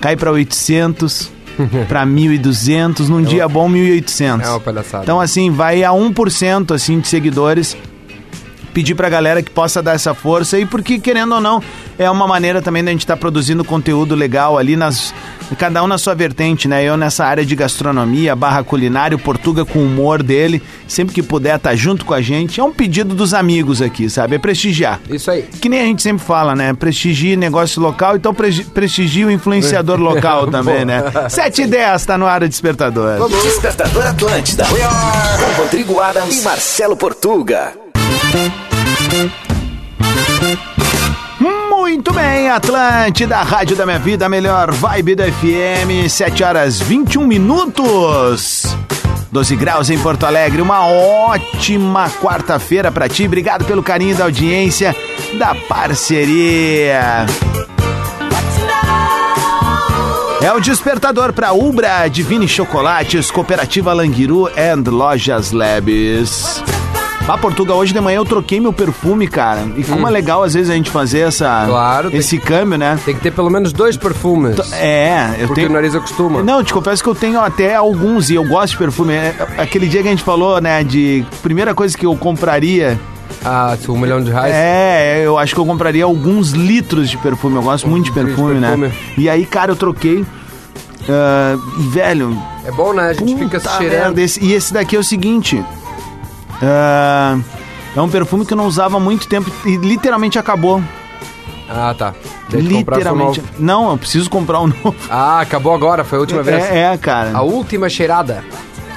cai 0.00 0.16
pra 0.16 0.30
800, 0.30 1.30
pra 1.88 2.06
1.200. 2.06 3.08
Num 3.08 3.22
dia 3.22 3.48
bom, 3.48 3.68
1.800. 3.68 4.44
É 4.44 4.48
uma 4.48 4.60
palhaçada. 4.60 5.02
Então, 5.02 5.20
assim, 5.20 5.50
vai 5.50 5.82
a 5.82 5.90
1% 5.90 6.72
assim, 6.72 7.00
de 7.00 7.08
seguidores. 7.08 7.76
Pedir 8.78 8.94
pra 8.94 9.08
galera 9.08 9.42
que 9.42 9.50
possa 9.50 9.82
dar 9.82 9.94
essa 9.96 10.14
força 10.14 10.56
e 10.56 10.64
porque, 10.64 11.00
querendo 11.00 11.34
ou 11.34 11.40
não, 11.40 11.60
é 11.98 12.08
uma 12.08 12.28
maneira 12.28 12.62
também 12.62 12.84
da 12.84 12.92
gente 12.92 13.00
estar 13.00 13.16
produzindo 13.16 13.64
conteúdo 13.64 14.14
legal 14.14 14.56
ali, 14.56 14.76
nas, 14.76 15.12
cada 15.58 15.82
um 15.82 15.88
na 15.88 15.98
sua 15.98 16.14
vertente, 16.14 16.68
né? 16.68 16.84
Eu 16.84 16.96
nessa 16.96 17.24
área 17.24 17.44
de 17.44 17.56
gastronomia, 17.56 18.36
barra 18.36 18.62
culinária, 18.62 19.16
o 19.16 19.18
Portuga 19.18 19.64
com 19.64 19.80
o 19.80 19.84
humor 19.84 20.22
dele, 20.22 20.62
sempre 20.86 21.12
que 21.12 21.24
puder 21.24 21.56
estar 21.56 21.74
junto 21.74 22.04
com 22.04 22.14
a 22.14 22.22
gente. 22.22 22.60
É 22.60 22.62
um 22.62 22.70
pedido 22.72 23.16
dos 23.16 23.34
amigos 23.34 23.82
aqui, 23.82 24.08
sabe? 24.08 24.36
É 24.36 24.38
prestigiar. 24.38 25.00
Isso 25.10 25.28
aí. 25.28 25.42
Que 25.60 25.68
nem 25.68 25.80
a 25.80 25.84
gente 25.86 26.00
sempre 26.04 26.24
fala, 26.24 26.54
né? 26.54 26.72
Prestigie 26.72 27.34
negócio 27.34 27.82
local, 27.82 28.14
então 28.14 28.32
pregi- 28.32 28.62
prestigie 28.62 29.24
o 29.24 29.30
influenciador 29.32 29.98
local 30.00 30.46
também, 30.46 30.84
né? 30.84 31.02
7 31.28 31.62
e 31.62 31.66
10, 31.66 32.06
tá 32.06 32.16
no 32.16 32.26
área 32.26 32.48
despertador. 32.48 33.28
Despertador 33.42 34.06
Atlântida. 34.06 34.64
Com 34.68 35.62
Rodrigo 35.62 35.98
Adams 35.98 36.42
e 36.42 36.44
Marcelo 36.44 36.96
Portuga. 36.96 37.72
Muito 41.40 42.12
bem, 42.12 42.48
Atlântida, 42.50 43.36
Rádio 43.42 43.76
da 43.76 43.86
Minha 43.86 43.98
Vida, 43.98 44.28
melhor 44.28 44.72
vibe 44.72 45.14
da 45.14 45.24
FM, 45.24 46.08
7 46.08 46.44
horas 46.44 46.80
21 46.80 47.26
minutos. 47.26 48.76
12 49.30 49.56
graus 49.56 49.90
em 49.90 49.98
Porto 49.98 50.24
Alegre, 50.24 50.62
uma 50.62 50.86
ótima 50.86 52.10
quarta-feira 52.22 52.90
pra 52.90 53.08
ti. 53.08 53.26
Obrigado 53.26 53.64
pelo 53.64 53.82
carinho 53.82 54.16
da 54.16 54.24
audiência, 54.24 54.96
da 55.38 55.54
parceria. 55.54 57.26
É 60.40 60.52
o 60.52 60.60
despertador 60.60 61.32
para 61.32 61.52
Ubra, 61.52 62.08
Divine 62.08 62.48
Chocolates, 62.48 63.30
Cooperativa 63.30 63.92
Languiru 63.92 64.46
and 64.56 64.88
Lojas 64.88 65.52
Labs. 65.52 66.62
Ah, 67.30 67.36
Portugal, 67.36 67.76
hoje 67.76 67.92
de 67.92 68.00
manhã 68.00 68.16
eu 68.16 68.24
troquei 68.24 68.58
meu 68.58 68.72
perfume, 68.72 69.28
cara. 69.28 69.66
E 69.76 69.84
como 69.84 70.08
é 70.08 70.10
legal 70.10 70.42
às 70.42 70.54
vezes 70.54 70.70
a 70.70 70.74
gente 70.74 70.90
fazer 70.90 71.20
essa, 71.20 71.66
Claro, 71.68 72.10
tem 72.10 72.18
esse 72.20 72.38
câmbio, 72.38 72.78
né? 72.78 72.98
Tem 73.04 73.14
que 73.14 73.20
ter 73.20 73.30
pelo 73.32 73.50
menos 73.50 73.70
dois 73.70 73.98
perfumes. 73.98 74.56
É, 74.72 75.34
eu 75.38 75.46
Porque 75.48 75.60
tenho. 75.60 75.68
o 75.70 75.74
nariz 75.74 75.94
acostuma. 75.94 76.42
Não, 76.42 76.64
te 76.64 76.72
confesso 76.72 77.02
que 77.02 77.08
eu 77.08 77.14
tenho 77.14 77.38
até 77.38 77.74
alguns 77.74 78.30
e 78.30 78.34
eu 78.34 78.44
gosto 78.48 78.72
de 78.72 78.78
perfume. 78.78 79.12
É, 79.12 79.34
Aquele 79.58 79.86
dia 79.86 80.00
que 80.00 80.08
a 80.08 80.10
gente 80.10 80.22
falou, 80.24 80.58
né, 80.60 80.82
de 80.82 81.22
primeira 81.42 81.74
coisa 81.74 81.96
que 81.96 82.06
eu 82.06 82.16
compraria 82.16 82.98
Ah, 83.44 83.76
um 83.90 83.98
milhão 83.98 84.22
de 84.24 84.30
reais? 84.30 84.54
É, 84.54 85.20
eu 85.22 85.36
acho 85.36 85.54
que 85.54 85.60
eu 85.60 85.66
compraria 85.66 86.04
alguns 86.04 86.52
litros 86.52 87.10
de 87.10 87.18
perfume. 87.18 87.56
Eu 87.56 87.62
gosto 87.62 87.86
muito 87.86 88.04
de 88.04 88.10
litros 88.10 88.26
de 88.26 88.34
perfume, 88.36 88.58
né? 88.58 88.68
perfume. 88.68 88.92
E 89.18 89.28
aí, 89.28 89.44
cara, 89.44 89.70
eu 89.72 89.76
troquei. 89.76 90.24
ah, 91.10 91.56
velho, 91.90 92.36
É 92.64 92.70
bom, 92.72 92.92
né? 92.94 93.08
A 93.10 93.12
gente 93.12 93.36
fica 93.36 93.60
se 93.60 93.66
Puta 93.66 93.78
cheirando. 93.78 94.00
merda, 94.02 94.20
esse- 94.22 94.42
e 94.42 94.52
esse 94.54 94.72
daqui 94.72 94.96
é 94.96 94.98
o 94.98 95.04
seguinte. 95.04 95.62
Ah, 96.62 97.38
é 97.96 98.00
um 98.00 98.08
perfume 98.08 98.44
que 98.46 98.52
eu 98.52 98.56
não 98.56 98.66
usava 98.66 98.96
há 98.96 99.00
muito 99.00 99.28
tempo 99.28 99.50
e 99.64 99.76
literalmente 99.76 100.38
acabou. 100.38 100.82
Ah, 101.68 101.94
tá. 101.96 102.14
Literalmente. 102.50 103.40
novo. 103.40 103.52
Não, 103.58 103.90
eu 103.90 103.98
preciso 103.98 104.30
comprar 104.30 104.60
um 104.60 104.66
novo. 104.82 104.94
Ah, 105.10 105.40
acabou 105.40 105.74
agora, 105.74 106.02
foi 106.04 106.18
a 106.18 106.20
última 106.22 106.42
vez. 106.42 106.64
É, 106.64 106.92
é, 106.94 106.96
cara. 106.96 107.32
A 107.36 107.42
última 107.42 107.88
cheirada. 107.88 108.42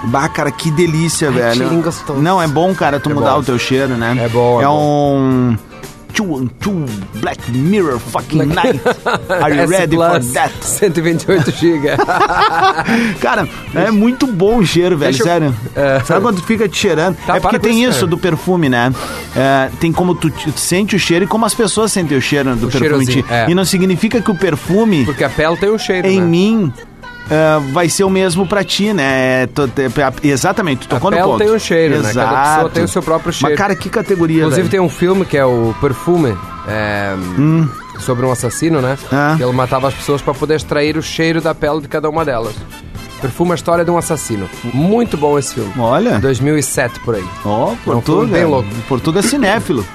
Bah, 0.05 0.27
cara, 0.29 0.51
que 0.51 0.71
delícia, 0.71 1.27
Ai, 1.29 1.33
velho. 1.35 1.55
cheirinho 1.57 1.81
gostoso. 1.83 2.19
Não, 2.19 2.41
é 2.41 2.47
bom, 2.47 2.73
cara, 2.73 2.99
tu 2.99 3.11
É 3.11 3.13
mudar 3.13 3.33
bom. 3.33 3.39
o 3.39 3.43
teu 3.43 3.59
cheiro, 3.59 3.95
né? 3.97 4.15
É 4.19 4.29
bom, 4.29 4.59
é 4.59 4.63
É 4.63 4.67
bom. 4.67 5.17
um. 5.17 5.57
Two 6.13 6.37
and 6.37 6.47
two 6.59 6.85
Black 7.15 7.39
Mirror 7.51 7.99
fucking 7.99 8.45
night. 8.47 8.79
Are 9.29 9.53
you 9.55 9.65
ready 9.67 9.95
for 9.95 10.19
that? 10.33 10.51
128 10.61 11.51
GB. 11.55 11.87
Cara, 13.19 13.47
é 13.73 13.91
muito 13.91 14.27
bom 14.27 14.57
o 14.57 14.65
cheiro, 14.65 14.97
velho, 14.97 15.17
eu- 15.17 15.23
sério. 15.23 15.55
É. 15.75 15.99
Sabe 16.05 16.21
quando 16.21 16.37
tu 16.41 16.43
fica 16.47 16.67
te 16.67 16.77
cheirando? 16.77 17.15
Tá, 17.25 17.37
é 17.37 17.39
porque 17.39 17.59
tem 17.59 17.83
isso, 17.83 17.91
isso 17.97 18.07
do 18.07 18.17
perfume, 18.17 18.69
né? 18.69 18.93
É, 19.35 19.69
tem 19.79 19.91
como 19.91 20.13
tu, 20.15 20.29
te- 20.29 20.51
sente 20.59 20.95
o 20.95 20.99
cheiro 20.99 21.25
e 21.25 21.27
como 21.27 21.45
as 21.45 21.53
pessoas 21.53 21.91
sentem 21.91 22.17
o 22.17 22.21
cheiro 22.21 22.55
do 22.55 22.67
O 22.67 22.71
perfume. 22.71 23.25
é. 23.29 23.49
E 23.49 23.55
não 23.55 23.63
significa 23.65 24.21
que 24.21 24.31
o 24.31 24.35
perfume 24.35 25.05
Porque 25.05 25.23
a 25.23 25.29
pele 25.29 25.55
tem 25.57 25.69
um 25.71 25.77
cheiro, 25.77 26.07
em 26.07 26.19
né? 26.19 26.25
mim 26.27 26.73
é, 27.29 27.59
vai 27.71 27.87
ser 27.89 28.03
o 28.03 28.09
mesmo 28.09 28.45
pra 28.47 28.63
ti, 28.63 28.93
né? 28.93 29.43
É, 29.43 29.49
é, 30.23 30.27
exatamente, 30.27 30.87
tu 30.87 30.89
tocou 30.89 31.07
A 31.09 31.11
no 31.11 31.23
ponto. 31.23 31.37
tem 31.37 31.51
um 31.53 31.59
cheiro, 31.59 32.01
né? 32.01 32.13
Cada 32.13 32.29
pessoa 32.29 32.53
Exato. 32.59 32.69
tem 32.69 32.83
o 32.83 32.87
seu 32.87 33.01
próprio 33.03 33.31
cheiro. 33.33 33.51
Mas, 33.53 33.57
cara, 33.57 33.75
que 33.75 33.89
categoria, 33.89 34.43
Inclusive 34.43 34.69
tem 34.69 34.79
um 34.79 34.89
filme 34.89 35.25
que 35.25 35.37
é 35.37 35.45
o 35.45 35.73
Perfume, 35.79 36.37
é, 36.67 37.13
sobre 37.99 38.25
um 38.25 38.31
assassino, 38.31 38.81
né? 38.81 38.97
Ah. 39.11 39.35
Que 39.37 39.43
ele 39.43 39.51
matava 39.53 39.87
as 39.87 39.93
pessoas 39.93 40.21
para 40.21 40.33
poder 40.33 40.55
extrair 40.55 40.97
o 40.97 41.01
cheiro 41.01 41.39
da 41.41 41.53
pele 41.55 41.81
de 41.81 41.87
cada 41.87 42.09
uma 42.09 42.25
delas. 42.25 42.53
Perfume, 43.21 43.51
a 43.51 43.55
história 43.55 43.85
de 43.85 43.91
um 43.91 43.97
assassino. 43.99 44.49
Muito 44.73 45.15
bom 45.15 45.37
esse 45.37 45.53
filme. 45.53 45.71
Olha. 45.77 46.17
2007 46.19 46.99
por 47.01 47.13
aí. 47.13 47.23
Ó, 47.45 47.69
É 47.69 47.71
um 47.73 47.75
Portuga. 47.77 48.03
filme 48.23 48.33
bem 48.33 48.45
louco. 48.45 48.67
Portuga 48.89 49.19
é 49.19 49.21
cinéfilo. 49.21 49.85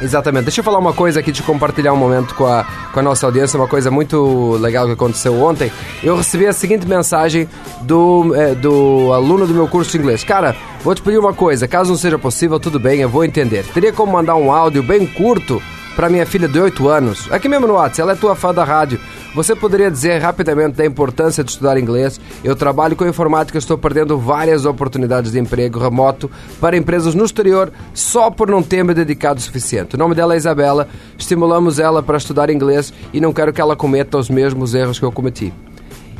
Exatamente. 0.00 0.44
Deixa 0.44 0.60
eu 0.60 0.64
falar 0.64 0.78
uma 0.78 0.92
coisa 0.92 1.20
aqui, 1.20 1.30
de 1.30 1.42
compartilhar 1.42 1.92
um 1.92 1.96
momento 1.96 2.34
com 2.34 2.46
a, 2.46 2.64
com 2.92 3.00
a 3.00 3.02
nossa 3.02 3.26
audiência, 3.26 3.58
uma 3.58 3.68
coisa 3.68 3.90
muito 3.90 4.56
legal 4.60 4.86
que 4.86 4.92
aconteceu 4.92 5.40
ontem. 5.40 5.70
Eu 6.02 6.16
recebi 6.16 6.46
a 6.46 6.52
seguinte 6.52 6.86
mensagem 6.86 7.48
do, 7.82 8.34
eh, 8.34 8.54
do 8.54 9.12
aluno 9.12 9.46
do 9.46 9.54
meu 9.54 9.68
curso 9.68 9.92
de 9.92 9.98
inglês. 9.98 10.24
Cara, 10.24 10.54
vou 10.82 10.94
te 10.94 11.02
pedir 11.02 11.18
uma 11.18 11.32
coisa, 11.32 11.68
caso 11.68 11.90
não 11.90 11.96
seja 11.96 12.18
possível, 12.18 12.58
tudo 12.58 12.78
bem, 12.78 13.00
eu 13.00 13.08
vou 13.08 13.24
entender. 13.24 13.64
Teria 13.72 13.92
como 13.92 14.12
mandar 14.12 14.36
um 14.36 14.52
áudio 14.52 14.82
bem 14.82 15.06
curto 15.06 15.62
para 15.94 16.08
minha 16.08 16.26
filha 16.26 16.48
de 16.48 16.58
8 16.58 16.88
anos? 16.88 17.30
Aqui 17.30 17.48
mesmo 17.48 17.66
no 17.66 17.74
WhatsApp, 17.74 18.00
ela 18.02 18.12
é 18.12 18.14
tua 18.16 18.34
fã 18.34 18.52
da 18.52 18.64
rádio. 18.64 18.98
Você 19.34 19.54
poderia 19.56 19.90
dizer 19.90 20.20
rapidamente 20.20 20.76
da 20.76 20.86
importância 20.86 21.42
de 21.42 21.50
estudar 21.50 21.78
inglês? 21.78 22.20
Eu 22.42 22.54
trabalho 22.54 22.94
com 22.94 23.06
informática 23.06 23.58
e 23.58 23.60
estou 23.60 23.76
perdendo 23.76 24.18
várias 24.18 24.64
oportunidades 24.64 25.32
de 25.32 25.38
emprego 25.38 25.78
remoto 25.78 26.30
para 26.60 26.76
empresas 26.76 27.14
no 27.14 27.24
exterior 27.24 27.72
só 27.92 28.30
por 28.30 28.48
não 28.48 28.62
ter 28.62 28.84
me 28.84 28.94
dedicado 28.94 29.40
o 29.40 29.42
suficiente. 29.42 29.96
O 29.96 29.98
nome 29.98 30.14
dela 30.14 30.34
é 30.34 30.36
Isabela, 30.36 30.88
estimulamos 31.18 31.78
ela 31.78 32.02
para 32.02 32.16
estudar 32.16 32.50
inglês 32.50 32.92
e 33.12 33.20
não 33.20 33.32
quero 33.32 33.52
que 33.52 33.60
ela 33.60 33.74
cometa 33.74 34.18
os 34.18 34.30
mesmos 34.30 34.74
erros 34.74 34.98
que 34.98 35.04
eu 35.04 35.12
cometi. 35.12 35.52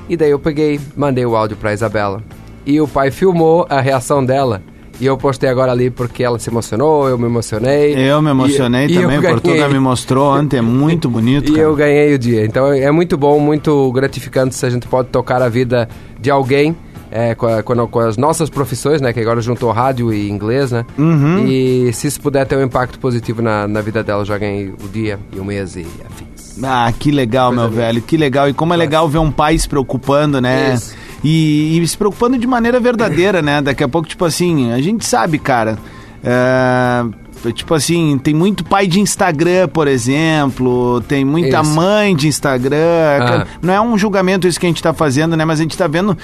E 0.08 0.16
daí 0.16 0.30
eu 0.30 0.38
peguei, 0.38 0.80
mandei 0.96 1.24
o 1.24 1.36
áudio 1.36 1.56
para 1.56 1.72
Isabela. 1.72 2.22
E 2.66 2.80
o 2.80 2.88
pai 2.88 3.10
filmou 3.10 3.66
a 3.68 3.80
reação 3.80 4.24
dela. 4.24 4.62
E 5.00 5.06
eu 5.06 5.16
postei 5.18 5.48
agora 5.50 5.72
ali 5.72 5.90
porque 5.90 6.22
ela 6.22 6.38
se 6.38 6.48
emocionou, 6.48 7.08
eu 7.08 7.18
me 7.18 7.24
emocionei. 7.26 7.94
Eu 7.96 8.22
me 8.22 8.30
emocionei 8.30 8.86
E- 8.86 8.92
e 8.92 9.00
também, 9.00 9.20
Portuga 9.20 9.54
ganhei. 9.56 9.72
me 9.72 9.78
mostrou 9.80 10.32
ontem, 10.38 10.58
é 10.58 10.62
muito 10.62 11.08
bonito, 11.10 11.50
E 11.52 11.56
cara. 11.56 11.62
eu 11.66 11.74
ganhei 11.74 12.14
o 12.14 12.18
dia. 12.18 12.44
Então 12.44 12.72
é 12.72 12.90
muito 12.92 13.16
bom, 13.16 13.38
muito 13.40 13.90
gratificante 13.92 14.54
se 14.54 14.64
a 14.64 14.70
gente 14.70 14.86
pode 14.86 15.08
tocar 15.08 15.42
a 15.42 15.48
vida 15.48 15.88
de 16.20 16.30
alguém 16.30 16.76
é, 17.10 17.34
com, 17.34 17.46
a- 17.46 17.62
com 17.62 17.98
as 18.00 18.16
nossas 18.16 18.48
profissões, 18.50 19.00
né? 19.00 19.12
Que 19.12 19.20
agora 19.20 19.40
juntou 19.40 19.70
rádio 19.72 20.12
e 20.12 20.28
inglês, 20.28 20.72
né? 20.72 20.84
Uhum. 20.98 21.46
E 21.46 21.92
se 21.92 22.06
isso 22.08 22.20
puder 22.20 22.44
ter 22.46 22.56
um 22.56 22.62
impacto 22.62 22.98
positivo 22.98 23.40
na, 23.42 23.68
na 23.68 23.80
vida 23.80 24.02
dela, 24.02 24.22
eu 24.22 24.26
já 24.26 24.36
ganhei 24.38 24.68
o 24.68 24.88
dia 24.88 25.18
e 25.32 25.38
o 25.38 25.44
mês 25.44 25.76
e 25.76 25.80
afins. 26.04 26.58
Ah, 26.62 26.92
que 26.96 27.10
legal, 27.10 27.48
Coisa 27.50 27.62
meu 27.62 27.70
velho, 27.70 28.00
que 28.02 28.16
legal. 28.16 28.48
E 28.48 28.52
como 28.54 28.74
é 28.74 28.76
legal 28.76 29.08
ver 29.08 29.18
um 29.18 29.30
pai 29.30 29.56
se 29.58 29.68
preocupando, 29.68 30.40
né? 30.40 30.74
Isso. 30.74 30.94
E, 31.24 31.78
e 31.78 31.88
se 31.88 31.96
preocupando 31.96 32.38
de 32.38 32.46
maneira 32.46 32.78
verdadeira, 32.78 33.40
né? 33.40 33.62
Daqui 33.62 33.82
a 33.82 33.88
pouco, 33.88 34.06
tipo 34.06 34.24
assim, 34.24 34.70
a 34.72 34.80
gente 34.80 35.06
sabe, 35.06 35.38
cara. 35.38 35.78
é, 36.22 37.04
Tipo 37.52 37.74
assim, 37.74 38.18
tem 38.22 38.32
muito 38.34 38.64
pai 38.64 38.86
de 38.86 39.00
Instagram, 39.00 39.68
por 39.68 39.86
exemplo, 39.88 41.00
tem 41.08 41.24
muita 41.24 41.60
Isso. 41.60 41.74
mãe 41.74 42.14
de 42.16 42.28
Instagram. 42.28 42.76
Ah. 43.20 43.46
Não 43.60 43.72
é 43.74 43.80
um 43.80 43.96
julgamento 43.98 44.46
isso 44.48 44.58
que 44.58 44.66
a 44.66 44.68
gente 44.68 44.82
tá 44.82 44.92
fazendo, 44.92 45.36
né? 45.36 45.44
Mas 45.44 45.60
a 45.60 45.62
gente 45.62 45.76
tá 45.76 45.86
vendo 45.86 46.16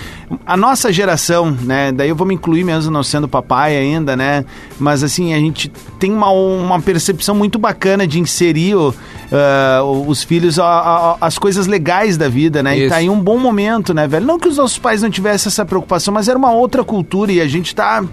a 0.46 0.56
nossa 0.56 0.92
geração, 0.92 1.50
né? 1.62 1.92
Daí 1.92 2.08
eu 2.08 2.16
vou 2.16 2.26
me 2.26 2.34
incluir 2.34 2.64
mesmo 2.64 2.90
não 2.90 3.02
sendo 3.02 3.28
papai 3.28 3.76
ainda, 3.76 4.16
né? 4.16 4.44
Mas 4.78 5.02
assim, 5.02 5.34
a 5.34 5.38
gente 5.38 5.70
tem 5.98 6.12
uma, 6.12 6.30
uma 6.30 6.80
percepção 6.80 7.34
muito 7.34 7.58
bacana 7.58 8.06
de 8.06 8.18
inserir 8.20 8.74
o, 8.74 8.94
ah, 9.32 9.82
os 10.06 10.22
filhos 10.22 10.58
a- 10.58 10.64
a- 10.64 11.16
as 11.20 11.38
coisas 11.38 11.66
legais 11.66 12.16
da 12.16 12.28
vida, 12.28 12.62
né? 12.62 12.76
E 12.76 12.80
Isso. 12.82 12.88
tá 12.90 13.02
em 13.02 13.08
um 13.10 13.20
bom 13.20 13.38
momento, 13.38 13.92
né, 13.94 14.06
velho? 14.06 14.26
Não 14.26 14.38
que 14.38 14.48
os 14.48 14.56
nossos 14.56 14.78
pais 14.78 15.02
não 15.02 15.10
tivessem 15.10 15.48
essa 15.48 15.64
preocupação, 15.64 16.12
mas 16.14 16.28
era 16.28 16.38
uma 16.38 16.52
outra 16.52 16.82
cultura 16.84 17.32
e 17.32 17.40
a 17.40 17.46
gente 17.48 17.74
tá. 17.74 18.04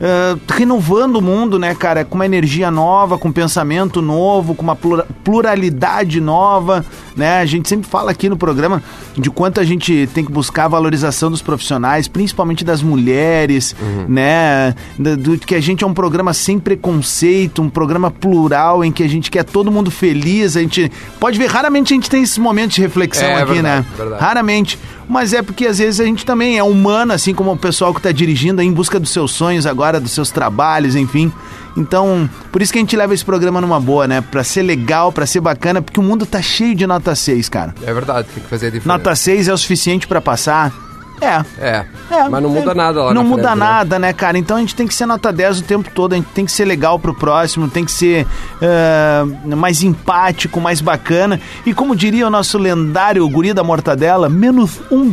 Ah, 0.00 0.36
renovando 0.54 1.16
o 1.16 1.22
mundo, 1.22 1.58
né, 1.58 1.74
cara, 1.74 2.04
com 2.04 2.14
uma 2.14 2.24
energia 2.26 2.70
nova, 2.70 3.18
com 3.18 3.28
um 3.28 3.32
pensamento 3.32 4.00
novo, 4.00 4.54
com 4.54 4.62
uma 4.62 4.74
plura- 4.76 5.06
pluralidade 5.22 6.20
nova, 6.20 6.84
né? 7.16 7.40
A 7.40 7.46
gente 7.46 7.68
sempre 7.68 7.88
fala 7.88 8.10
aqui 8.10 8.28
no 8.28 8.36
programa 8.36 8.82
de 9.16 9.30
quanto 9.30 9.60
a 9.60 9.64
gente 9.64 10.08
tem 10.14 10.24
que 10.24 10.32
buscar 10.32 10.64
a 10.64 10.68
valorização 10.68 11.30
dos 11.30 11.42
profissionais, 11.42 12.08
principalmente 12.08 12.64
das 12.64 12.82
mulheres, 12.82 13.74
né? 14.08 14.74
Da- 14.98 15.16
Do, 15.16 15.36
que 15.38 15.54
a 15.54 15.60
gente 15.60 15.84
é 15.84 15.86
um 15.86 15.94
programa 15.94 16.32
sem 16.32 16.58
preconceito, 16.58 17.60
um 17.62 17.68
programa 17.70 18.10
plural 18.10 18.84
em 18.84 18.90
que 18.92 19.02
a 19.02 19.08
gente 19.08 19.30
quer 19.30 19.44
todo 19.44 19.70
mundo 19.70 19.90
feliz. 19.90 20.56
A 20.56 20.60
gente 20.60 20.90
pode 21.18 21.38
ver, 21.38 21.46
raramente 21.46 21.92
a 21.92 21.96
gente 21.96 22.08
tem 22.08 22.22
esses 22.22 22.38
momentos 22.38 22.74
de 22.76 22.80
reflexão 22.80 23.28
É, 23.28 23.42
aqui, 23.42 23.52
verdade, 23.54 23.86
né? 23.88 23.94
verdade. 23.96 24.22
Raramente. 24.22 24.78
Mas 25.10 25.32
é 25.32 25.42
porque 25.42 25.66
às 25.66 25.78
vezes 25.78 25.98
a 25.98 26.04
gente 26.04 26.24
também 26.24 26.56
é 26.56 26.62
humano, 26.62 27.12
assim 27.12 27.34
como 27.34 27.50
o 27.50 27.56
pessoal 27.56 27.92
que 27.92 27.98
está 27.98 28.12
dirigindo 28.12 28.60
aí 28.60 28.66
em 28.68 28.72
busca 28.72 29.00
dos 29.00 29.10
seus 29.10 29.32
sonhos 29.32 29.66
agora, 29.66 29.98
dos 29.98 30.12
seus 30.12 30.30
trabalhos, 30.30 30.94
enfim. 30.94 31.32
Então, 31.76 32.30
por 32.52 32.62
isso 32.62 32.72
que 32.72 32.78
a 32.78 32.80
gente 32.80 32.96
leva 32.96 33.12
esse 33.12 33.24
programa 33.24 33.60
numa 33.60 33.80
boa, 33.80 34.06
né? 34.06 34.20
Pra 34.20 34.44
ser 34.44 34.62
legal, 34.62 35.10
pra 35.10 35.26
ser 35.26 35.40
bacana, 35.40 35.82
porque 35.82 35.98
o 35.98 36.02
mundo 36.02 36.24
tá 36.24 36.40
cheio 36.40 36.76
de 36.76 36.86
nota 36.86 37.12
6, 37.12 37.48
cara. 37.48 37.74
É 37.82 37.92
verdade, 37.92 38.28
tem 38.32 38.40
que 38.40 38.48
fazer 38.48 38.68
a 38.68 38.70
diferença. 38.70 38.98
Nota 38.98 39.14
6 39.16 39.48
é 39.48 39.52
o 39.52 39.58
suficiente 39.58 40.06
pra 40.06 40.20
passar? 40.20 40.72
É. 41.20 41.44
É, 41.58 41.84
É, 42.10 42.28
mas 42.28 42.42
não 42.42 42.50
muda 42.50 42.74
nada 42.74 43.04
lá 43.04 43.14
Não 43.14 43.24
muda 43.24 43.42
frente, 43.42 43.58
né? 43.58 43.64
nada, 43.64 43.98
né, 43.98 44.12
cara? 44.12 44.38
Então 44.38 44.56
a 44.56 44.60
gente 44.60 44.74
tem 44.74 44.86
que 44.86 44.94
ser 44.94 45.06
nota 45.06 45.32
10 45.32 45.60
o 45.60 45.62
tempo 45.62 45.90
todo, 45.94 46.14
a 46.14 46.16
gente 46.16 46.28
tem 46.28 46.44
que 46.44 46.52
ser 46.52 46.64
legal 46.64 46.98
pro 46.98 47.14
próximo, 47.14 47.68
tem 47.68 47.84
que 47.84 47.92
ser 47.92 48.26
ah, 48.62 49.24
mais 49.56 49.82
empático, 49.82 50.60
mais 50.60 50.80
bacana. 50.80 51.40
E 51.64 51.74
como 51.74 51.94
diria 51.94 52.26
o 52.26 52.30
nosso 52.30 52.58
lendário 52.58 53.28
guri 53.28 53.52
da 53.52 53.62
mortadela, 53.62 54.28
menos 54.28 54.80
um 54.90 55.08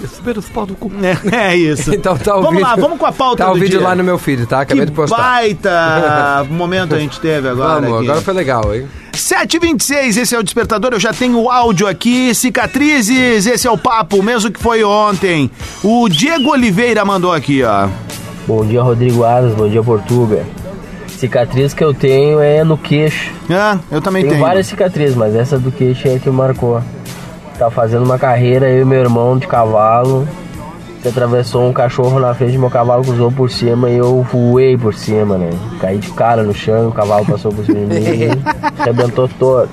bigode. 0.00 1.06
É, 1.32 1.50
é 1.50 1.56
isso. 1.56 1.94
Então 2.00 2.16
tá 2.16 2.36
o 2.36 2.42
vamos 2.42 2.56
vídeo. 2.56 2.66
lá, 2.68 2.76
vamos 2.76 2.98
com 2.98 3.06
a 3.06 3.12
pauta 3.12 3.44
Tá 3.44 3.50
o 3.50 3.54
do 3.54 3.60
vídeo 3.60 3.78
dia. 3.78 3.88
lá 3.88 3.94
no 3.94 4.02
meu 4.04 4.18
feed, 4.18 4.46
tá? 4.46 4.60
Acabei 4.60 4.84
que 4.84 4.90
de 4.90 4.96
postar. 4.96 5.16
baita 5.16 6.46
momento 6.50 6.94
a 6.94 6.98
gente 6.98 7.20
teve 7.20 7.48
agora. 7.48 7.80
Vamos, 7.80 7.98
aqui. 7.98 8.08
agora 8.08 8.20
foi 8.22 8.34
legal, 8.34 8.74
hein? 8.74 8.86
726, 9.12 10.16
esse 10.16 10.34
é 10.34 10.38
o 10.38 10.42
despertador. 10.42 10.92
Eu 10.92 11.00
já 11.00 11.12
tenho 11.12 11.38
o 11.38 11.50
áudio 11.50 11.86
aqui. 11.86 12.34
Cicatrizes, 12.34 13.46
esse 13.46 13.66
é 13.66 13.70
o 13.70 13.76
papo, 13.76 14.22
mesmo 14.22 14.50
que 14.50 14.60
foi 14.60 14.82
ontem. 14.84 15.50
O 15.82 16.08
Diego 16.08 16.50
Oliveira 16.50 17.04
mandou 17.04 17.32
aqui, 17.32 17.62
ó. 17.62 17.88
Bom 18.46 18.64
dia, 18.64 18.82
Rodrigo 18.82 19.24
Aras. 19.24 19.52
Bom 19.54 19.68
dia, 19.68 19.82
Portuga. 19.82 20.44
Cicatriz 21.08 21.74
que 21.74 21.84
eu 21.84 21.92
tenho 21.92 22.40
é 22.40 22.64
no 22.64 22.78
queixo. 22.78 23.30
Ah, 23.50 23.78
eu 23.90 24.00
também 24.00 24.22
Tenho 24.22 24.34
tenho. 24.34 24.44
várias 24.46 24.66
cicatrizes, 24.68 25.14
mas 25.14 25.34
essa 25.34 25.58
do 25.58 25.70
queixo 25.70 26.08
é 26.08 26.14
a 26.14 26.18
que 26.18 26.30
marcou. 26.30 26.80
Tá 27.60 27.70
fazendo 27.70 28.04
uma 28.04 28.18
carreira, 28.18 28.70
eu 28.70 28.80
e 28.80 28.84
meu 28.86 29.00
irmão 29.00 29.36
de 29.36 29.46
cavalo. 29.46 30.26
Se 31.02 31.08
atravessou 31.08 31.68
um 31.68 31.72
cachorro 31.74 32.18
na 32.18 32.34
frente, 32.34 32.56
meu 32.56 32.70
cavalo 32.70 33.02
cruzou 33.04 33.30
por 33.30 33.50
cima 33.50 33.88
e 33.90 33.96
eu 33.98 34.26
voei 34.32 34.76
por 34.78 34.94
cima, 34.94 35.36
né? 35.36 35.50
Caí 35.78 35.98
de 35.98 36.08
cara 36.12 36.42
no 36.42 36.54
chão, 36.54 36.88
o 36.88 36.92
cavalo 36.92 37.24
passou 37.26 37.52
por 37.52 37.64
cima 37.66 37.78
de 37.86 38.00
mim 38.00 38.00
e 38.00 38.28
arrebentou 38.80 39.28
todo. 39.38 39.68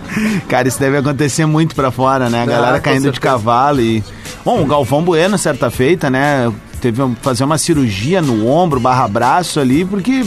Cara, 0.49 0.67
isso 0.67 0.79
deve 0.79 0.97
acontecer 0.97 1.45
muito 1.45 1.75
pra 1.75 1.89
fora, 1.91 2.29
né? 2.29 2.39
A 2.39 2.43
Ah, 2.43 2.45
galera 2.45 2.77
com 2.79 2.83
caindo 2.83 3.09
de 3.11 3.19
cavalo 3.21 3.79
e. 3.81 4.03
Bom, 4.43 4.61
o 4.61 4.65
Galvão 4.65 5.01
Bueno, 5.01 5.37
certa 5.37 5.69
feita, 5.71 6.09
né? 6.09 6.51
Teve 6.81 7.01
que 7.01 7.15
fazer 7.21 7.43
uma 7.45 7.57
cirurgia 7.57 8.21
no 8.21 8.47
ombro, 8.47 8.79
barra 8.81 9.07
braço 9.07 9.59
ali, 9.61 9.83
porque 9.85 10.25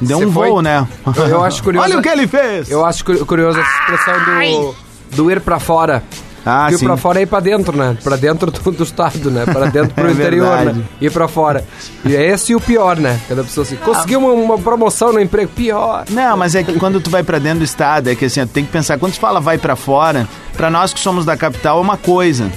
deu 0.00 0.18
Você 0.18 0.24
um 0.26 0.32
foi? 0.32 0.48
voo, 0.48 0.60
né? 0.62 0.86
Eu- 1.16 1.26
eu 1.28 1.44
acho 1.44 1.60
curioso- 1.64 1.86
Olha 1.88 1.98
o 1.98 2.02
que 2.02 2.08
ele 2.08 2.26
fez! 2.26 2.70
Eu 2.70 2.84
acho 2.84 3.04
cu- 3.04 3.24
curioso 3.26 3.58
essa 3.60 3.70
expressão 3.94 4.14
do, 4.24 4.74
do 5.16 5.30
ir 5.30 5.40
pra 5.40 5.58
fora. 5.58 6.02
Ah, 6.44 6.68
e 6.70 6.74
o 6.74 6.78
sim. 6.78 6.86
pra 6.86 6.96
fora 6.96 7.18
é 7.18 7.22
ir 7.22 7.26
pra 7.26 7.40
dentro, 7.40 7.76
né? 7.76 7.96
Pra 8.02 8.16
dentro 8.16 8.50
do, 8.50 8.70
do 8.72 8.82
estado, 8.82 9.30
né? 9.30 9.44
Pra 9.44 9.66
dentro 9.66 9.94
pro 9.94 10.08
É 10.08 10.12
interior, 10.12 10.56
verdade. 10.56 10.78
né? 10.78 10.84
Ir 11.00 11.10
pra 11.12 11.28
fora. 11.28 11.64
E 12.04 12.16
é 12.16 12.26
esse 12.28 12.54
o 12.54 12.60
pior, 12.60 12.96
né? 12.96 13.20
Cada 13.28 13.42
pessoa 13.44 13.62
assim, 13.64 13.76
conseguiu 13.76 14.20
uma, 14.20 14.32
uma 14.32 14.58
promoção 14.58 15.12
no 15.12 15.20
emprego, 15.20 15.50
pior. 15.54 16.04
Não, 16.10 16.36
mas 16.36 16.54
é 16.54 16.62
que 16.62 16.72
quando 16.78 17.00
tu 17.00 17.10
vai 17.10 17.22
pra 17.22 17.38
dentro 17.38 17.58
do 17.60 17.64
estado, 17.64 18.08
é 18.08 18.14
que 18.14 18.24
assim, 18.24 18.46
tem 18.46 18.64
que 18.64 18.70
pensar, 18.72 18.98
quando 18.98 19.12
tu 19.12 19.20
fala 19.20 19.40
vai 19.40 19.58
pra 19.58 19.76
fora, 19.76 20.26
pra 20.56 20.70
nós 20.70 20.92
que 20.94 21.00
somos 21.00 21.24
da 21.24 21.36
capital 21.36 21.78
é 21.78 21.80
uma 21.82 21.96
coisa. 21.96 22.50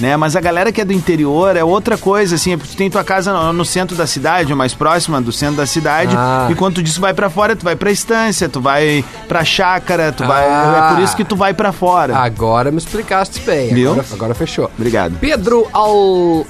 Né? 0.00 0.16
Mas 0.16 0.34
a 0.34 0.40
galera 0.40 0.72
que 0.72 0.80
é 0.80 0.84
do 0.84 0.92
interior 0.92 1.56
é 1.56 1.62
outra 1.62 1.98
coisa, 1.98 2.34
assim, 2.36 2.56
tu 2.56 2.74
tem 2.76 2.88
tua 2.90 3.04
casa 3.04 3.32
no, 3.32 3.52
no 3.52 3.64
centro 3.64 3.94
da 3.96 4.06
cidade, 4.06 4.50
ou 4.50 4.56
mais 4.56 4.72
próxima 4.74 5.20
do 5.20 5.30
centro 5.30 5.56
da 5.56 5.66
cidade, 5.66 6.14
Ah. 6.16 6.48
e 6.50 6.54
quando 6.54 6.76
tu 6.76 6.82
que 6.82 6.98
vai 7.00 7.12
pra 7.12 7.28
fora, 7.28 7.54
tu 7.54 7.64
vai 7.64 7.76
pra 7.76 7.90
estância, 7.90 8.48
tu 8.48 8.60
vai 8.60 9.04
pra 9.28 9.44
chácara, 9.44 10.10
tu 10.10 10.24
vai. 10.26 10.46
Ah. 10.48 10.88
É 10.90 10.94
por 10.94 11.02
isso 11.04 11.14
que 11.16 11.24
tu 11.24 11.36
vai 11.36 11.52
pra 11.52 11.70
fora. 11.72 12.16
Agora 12.16 12.70
me 12.70 12.78
explicaste 12.78 13.40
bem. 13.40 13.74
Viu? 13.74 13.92
Agora, 13.92 14.06
agora 14.12 14.34
fechou. 14.34 14.70
Obrigado. 14.76 15.16
Pedro 15.20 15.66
Al... 15.72 16.46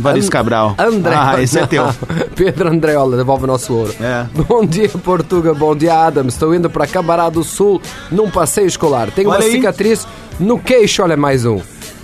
Varis 0.00 0.28
Cabral. 0.28 0.74
André. 0.78 1.14
Ah, 1.16 1.40
esse 1.40 1.58
é 1.58 1.66
teu. 1.66 1.84
Pedro 2.34 2.68
Andreola, 2.68 3.16
devolve 3.16 3.44
o 3.44 3.46
nosso 3.46 3.72
ouro. 3.74 3.94
É. 4.00 4.24
Bom 4.48 4.64
dia, 4.66 4.88
Portuga. 4.88 5.54
Bom 5.54 5.76
dia, 5.76 5.94
Adam. 6.06 6.26
Estou 6.26 6.52
indo 6.54 6.68
para 6.68 6.86
Cabará 6.86 7.28
do 7.28 7.44
Sul 7.44 7.80
num 8.10 8.28
passeio 8.30 8.66
escolar. 8.66 9.10
Tenho 9.12 9.28
Olha 9.28 9.38
uma 9.40 9.44
aí. 9.44 9.52
cicatriz 9.52 10.06
no 10.40 10.58
queixo, 10.58 11.02
olha 11.02 11.16
mais 11.16 11.44
um. 11.44 11.60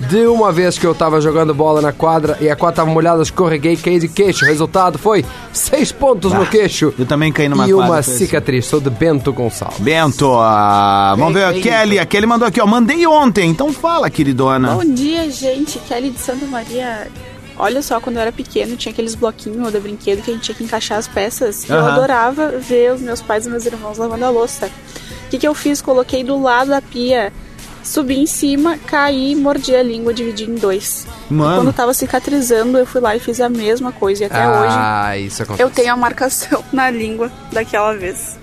De 0.09 0.27
uma 0.27 0.51
vez 0.51 0.79
que 0.79 0.87
eu 0.87 0.95
tava 0.95 1.21
jogando 1.21 1.53
bola 1.55 1.83
na 1.83 1.93
quadra 1.93 2.37
e 2.41 2.49
a 2.49 2.57
quadra 2.57 2.77
tava 2.77 2.91
molhada, 2.91 3.23
escorreguei 3.23 3.75
e 3.75 3.77
caí 3.77 3.99
de 3.99 4.09
queixo. 4.09 4.45
O 4.45 4.49
resultado 4.49 4.99
foi 4.99 5.25
seis 5.53 5.93
pontos 5.93 6.33
no 6.33 6.47
queixo. 6.47 6.93
Eu 6.99 7.05
também 7.05 7.31
caí 7.31 7.49
numa 7.49 7.69
E 7.69 7.73
quadra, 7.73 7.77
uma 7.77 7.87
foi 7.89 7.99
assim. 7.99 8.25
cicatriz. 8.25 8.67
Sou 8.67 8.81
de 8.81 8.89
Bento 8.91 9.33
Gonçalves. 9.33 9.79
Bento, 9.79 10.33
ah, 10.39 11.15
vamos 11.19 11.35
ver 11.35 11.45
a 11.45 11.53
Kelly. 11.53 11.99
A 11.99 12.07
Kelly 12.07 12.27
mandou 12.27 12.49
aqui, 12.49 12.61
ó. 12.61 12.67
Mandei 12.67 13.07
ontem, 13.07 13.51
então 13.51 13.73
fala, 13.73 14.09
queridona. 14.09 14.73
Bom 14.75 14.85
dia, 14.95 15.31
gente. 15.31 15.79
Kelly 15.81 16.11
de 16.11 16.19
Santa 16.19 16.47
Maria. 16.47 17.07
Olha 17.59 17.83
só, 17.83 18.01
quando 18.01 18.17
eu 18.17 18.23
era 18.23 18.33
pequeno, 18.33 18.75
tinha 18.77 18.91
aqueles 18.91 19.15
bloquinhos 19.15 19.71
de 19.71 19.79
brinquedo 19.81 20.23
que 20.23 20.31
a 20.31 20.35
gente 20.35 20.45
tinha 20.45 20.55
que 20.55 20.65
encaixar 20.65 20.97
as 20.99 21.07
peças. 21.07 21.69
E 21.69 21.71
Eu 21.71 21.85
adorava 21.85 22.53
ver 22.59 22.95
os 22.95 23.03
meus 23.03 23.21
pais 23.21 23.45
e 23.47 23.51
meus 23.51 23.67
irmãos 23.67 23.99
lavando 23.99 24.25
a 24.25 24.31
louça. 24.31 24.67
O 25.27 25.29
que, 25.31 25.37
que 25.39 25.47
eu 25.47 25.55
fiz? 25.55 25.83
Coloquei 25.83 26.25
do 26.25 26.41
lado 26.41 26.71
da 26.71 26.81
pia, 26.81 27.31
subi 27.83 28.19
em 28.21 28.27
cima, 28.27 28.79
caí, 28.87 29.35
mordi 29.35 29.75
a 29.75 29.83
língua, 29.83 30.13
dividi 30.15 30.45
em 30.45 30.55
dois. 30.55 31.07
Mano. 31.31 31.53
E 31.53 31.57
quando 31.65 31.73
tava 31.75 31.95
cicatrizando, 31.95 32.79
eu 32.79 32.87
fui 32.87 33.01
lá 33.01 33.15
e 33.17 33.21
fiz 33.21 33.41
a 33.41 33.49
mesma 33.49 33.93
coisa. 33.93 34.23
E 34.25 34.27
até 34.27 34.49
hoje 34.49 34.77
ah, 34.79 35.19
isso 35.19 35.43
acontece. 35.43 35.63
eu 35.63 35.71
tenho 35.71 35.93
a 35.93 35.97
marcação 35.97 36.63
na 36.73 36.91
língua 36.91 37.31
daquela 37.53 37.95
vez. 37.95 38.39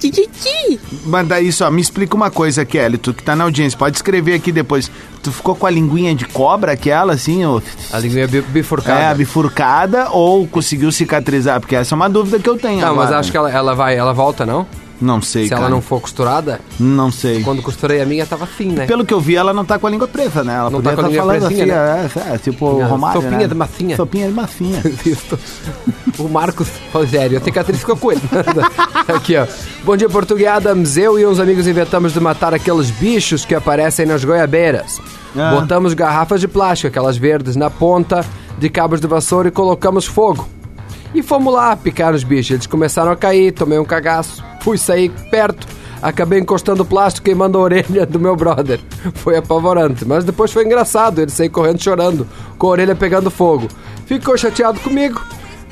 Kikiki! 0.00 0.78
Mas 1.06 1.26
daí 1.26 1.50
só, 1.52 1.70
me 1.70 1.80
explica 1.80 2.14
uma 2.14 2.30
coisa, 2.30 2.62
Kelly, 2.64 2.98
tu 2.98 3.14
que 3.14 3.22
tá 3.22 3.34
na 3.34 3.44
audiência, 3.44 3.78
pode 3.78 3.96
escrever 3.96 4.34
aqui 4.34 4.52
depois. 4.52 4.90
Tu 5.22 5.32
ficou 5.32 5.54
com 5.54 5.66
a 5.66 5.70
linguinha 5.70 6.14
de 6.14 6.26
cobra, 6.26 6.72
aquela 6.72 7.14
assim, 7.14 7.42
ou... 7.44 7.62
A 7.90 7.98
linguinha 8.00 8.28
bi- 8.28 8.42
bifurcada. 8.42 9.00
É, 9.00 9.14
bifurcada 9.14 10.10
ou 10.10 10.46
conseguiu 10.46 10.92
cicatrizar? 10.92 11.58
Porque 11.60 11.74
essa 11.74 11.94
é 11.94 11.96
uma 11.96 12.10
dúvida 12.10 12.38
que 12.38 12.48
eu 12.48 12.58
tenho 12.58 12.82
Não, 12.82 12.94
mas 12.94 13.04
agora. 13.06 13.20
acho 13.20 13.30
que 13.30 13.36
ela, 13.36 13.50
ela 13.50 13.74
vai, 13.74 13.96
ela 13.96 14.12
volta, 14.12 14.44
não? 14.44 14.66
Não 15.00 15.20
sei, 15.20 15.44
Se 15.44 15.50
cara. 15.50 15.62
ela 15.62 15.70
não 15.70 15.80
for 15.82 16.00
costurada, 16.00 16.60
Não 16.78 17.10
sei. 17.10 17.42
quando 17.42 17.60
costurei 17.62 18.00
a 18.00 18.06
minha 18.06 18.24
tava 18.24 18.46
fim, 18.46 18.68
né? 18.70 18.86
Pelo 18.86 19.04
que 19.04 19.12
eu 19.12 19.20
vi, 19.20 19.34
ela 19.36 19.52
não 19.52 19.64
tá 19.64 19.78
com 19.78 19.86
a 19.86 19.90
língua 19.90 20.06
preta, 20.06 20.44
né? 20.44 20.54
Ela 20.54 20.70
Não 20.70 20.80
tá 20.80 20.94
com 20.94 21.00
a 21.00 21.02
tá 21.04 21.08
língua 21.08 21.22
falando 21.24 21.46
pretinha, 21.46 21.94
assim, 22.04 22.20
é, 22.30 22.34
é, 22.34 22.38
tipo 22.38 22.66
o 22.66 22.80
É, 22.80 22.84
Romário, 22.84 23.20
sopinha 23.20 23.40
né? 23.40 23.46
de 23.48 23.54
massinha. 23.54 23.96
Sopinha 23.96 24.28
de 24.28 24.32
massinha. 24.32 24.82
Isso. 25.04 25.38
O 26.18 26.28
Marcos 26.28 26.68
Rogério, 26.92 27.38
a 27.38 27.40
cicatriz 27.40 27.80
ficou 27.80 27.96
com 27.96 28.12
ele. 28.12 28.20
Aqui, 29.14 29.36
ó. 29.36 29.46
Bom 29.84 29.96
dia, 29.96 30.08
Português 30.08 30.48
Adams. 30.48 30.96
Eu 30.96 31.18
e 31.18 31.26
uns 31.26 31.40
amigos 31.40 31.66
inventamos 31.66 32.12
de 32.12 32.20
matar 32.20 32.54
aqueles 32.54 32.90
bichos 32.90 33.44
que 33.44 33.54
aparecem 33.54 34.06
nas 34.06 34.24
goiabeiras. 34.24 35.00
Ah. 35.36 35.56
Botamos 35.60 35.92
garrafas 35.94 36.40
de 36.40 36.46
plástico, 36.48 36.88
aquelas 36.88 37.16
verdes, 37.16 37.56
na 37.56 37.68
ponta 37.68 38.24
de 38.56 38.70
cabos 38.70 39.00
de 39.00 39.06
vassoura 39.08 39.48
e 39.48 39.50
colocamos 39.50 40.06
fogo. 40.06 40.48
E 41.14 41.22
fomos 41.22 41.54
lá 41.54 41.76
picar 41.76 42.12
os 42.12 42.24
bichos. 42.24 42.50
Eles 42.50 42.66
começaram 42.66 43.12
a 43.12 43.16
cair, 43.16 43.52
tomei 43.52 43.78
um 43.78 43.84
cagaço. 43.84 44.44
Fui 44.60 44.76
sair 44.76 45.10
perto, 45.30 45.66
acabei 46.02 46.40
encostando 46.40 46.82
o 46.82 46.86
plástico 46.86 47.26
queimando 47.26 47.56
a 47.56 47.60
orelha 47.60 48.04
do 48.04 48.18
meu 48.18 48.34
brother. 48.34 48.80
Foi 49.14 49.36
apavorante, 49.36 50.04
mas 50.04 50.24
depois 50.24 50.52
foi 50.52 50.64
engraçado. 50.64 51.20
Ele 51.20 51.30
saiu 51.30 51.52
correndo 51.52 51.80
chorando, 51.80 52.26
com 52.58 52.66
a 52.66 52.70
orelha 52.70 52.96
pegando 52.96 53.30
fogo. 53.30 53.68
Ficou 54.06 54.36
chateado 54.36 54.80
comigo, 54.80 55.20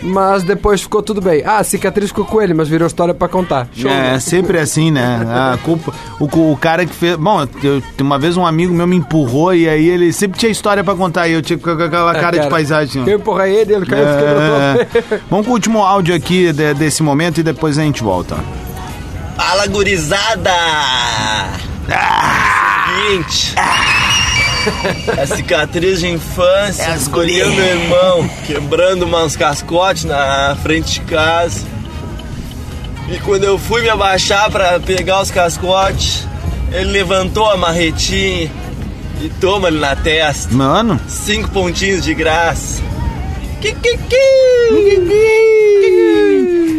mas 0.02 0.42
depois 0.42 0.80
ficou 0.82 1.02
tudo 1.02 1.21
bem. 1.21 1.42
Ah, 1.44 1.59
a 1.59 1.64
cicatriz 1.64 2.09
ficou 2.11 2.25
com 2.25 2.40
ele, 2.42 2.52
mas 2.54 2.68
virou 2.68 2.87
história 2.87 3.14
pra 3.14 3.28
contar. 3.28 3.68
Show, 3.75 3.90
É, 3.90 4.12
né? 4.12 4.18
sempre 4.21 4.59
assim, 4.59 4.90
né? 4.90 5.21
A 5.52 5.59
culpa, 5.62 5.92
o, 6.21 6.25
o 6.52 6.56
cara 6.56 6.85
que 6.85 6.94
fez. 6.94 7.16
Bom, 7.16 7.47
eu, 7.62 7.82
uma 8.00 8.19
vez 8.19 8.36
um 8.36 8.47
amigo 8.47 8.73
meu 8.75 8.86
me 8.86 8.97
empurrou 8.97 9.54
e 9.54 9.69
aí 9.69 9.88
ele 9.88 10.12
sempre 10.12 10.38
tinha 10.38 10.50
história 10.50 10.82
pra 10.82 10.95
contar 10.95 11.28
e 11.28 11.32
eu 11.32 11.43
tinha 11.43 11.58
com 11.58 11.71
aquela 11.71 12.12
cara, 12.15 12.38
de 12.38 12.49
paisagem. 12.49 13.04
Eu 13.06 13.17
empurrei 13.19 13.54
ele, 13.54 13.75
ele 13.75 13.86
caiu 13.86 14.04
e 14.04 14.17
quebrou 14.17 14.34
todo. 14.36 15.15
É. 15.15 15.21
Vamos 15.30 15.47
com 15.47 15.52
o 15.52 15.54
último 15.54 15.82
áudio 15.82 16.15
aqui 16.15 16.52
de- 16.52 16.75
desse 16.75 17.02
momento 17.02 17.38
e 17.38 17.43
depois 17.43 17.78
a 17.78 17.82
gente 17.82 18.02
volta. 18.02 18.36
Fala, 19.36 19.67
gurizada! 19.67 20.50
Seguinte. 23.08 23.54
A 25.20 25.26
cicatriz 25.26 26.00
de 26.00 26.08
infância, 26.08 26.82
É 26.82 26.92
as 26.92 27.02
escolhendo 27.02 27.52
meu 27.52 27.64
irmão, 27.64 28.30
quebrando 28.46 29.04
umas 29.04 29.36
cascotes 29.36 30.04
na 30.04 30.56
frente 30.62 30.94
de 30.94 31.00
casa. 31.02 31.60
E 33.10 33.18
quando 33.18 33.44
eu 33.44 33.58
fui 33.58 33.82
me 33.82 33.88
abaixar 33.90 34.50
pra 34.50 34.78
pegar 34.80 35.20
os 35.20 35.30
cascotes, 35.30 36.26
ele 36.70 36.90
levantou 36.92 37.50
a 37.50 37.56
marretinha 37.56 38.50
e 39.20 39.28
toma 39.40 39.68
ele 39.68 39.78
na 39.78 39.94
testa. 39.96 40.54
Mano, 40.54 40.98
Cinco 41.08 41.48
pontinhos 41.50 42.02
de 42.04 42.14
graça. 42.14 42.80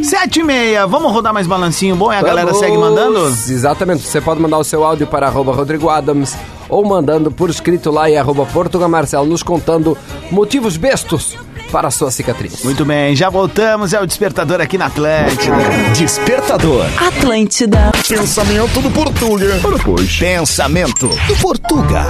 sete 0.04 0.40
e 0.40 0.44
meia. 0.44 0.86
Vamos 0.88 1.12
rodar 1.12 1.34
mais 1.34 1.48
balancinho 1.48 1.96
bom 1.96 2.12
e 2.12 2.16
a 2.16 2.22
galera 2.22 2.48
Vamos! 2.48 2.60
segue 2.60 2.78
mandando? 2.78 3.28
Exatamente. 3.28 4.04
Você 4.04 4.20
pode 4.22 4.40
mandar 4.42 4.58
o 4.58 4.64
seu 4.64 4.84
áudio 4.84 5.08
para 5.08 5.28
arroba 5.28 5.54
Rodrigo 5.54 5.90
Adams 5.90 6.36
ou 6.74 6.84
mandando 6.84 7.32
por 7.32 7.50
escrito 7.50 7.92
lá 7.92 8.10
em 8.10 8.18
arroba 8.18 8.46
Portugal 8.48 8.90
Marcelo 8.90 9.28
nos 9.28 9.44
contando 9.44 9.96
motivos 10.32 10.76
bestos 10.76 11.38
para 11.72 11.88
a 11.88 11.92
sua 11.92 12.10
cicatriz. 12.12 12.64
Muito 12.64 12.84
bem, 12.84 13.16
já 13.16 13.30
voltamos. 13.30 13.94
É 13.94 14.02
o 14.02 14.06
despertador 14.06 14.60
aqui 14.60 14.78
na 14.78 14.88
Atlântida. 14.88 15.56
Despertador. 15.96 16.86
Atlântida. 16.98 17.92
Pensamento 18.08 18.82
do 18.82 18.92
Portuga. 18.92 19.60
Ora, 19.64 19.80
pois. 19.84 20.18
Pensamento 20.18 21.08
do 21.08 21.36
Portuga. 21.38 22.06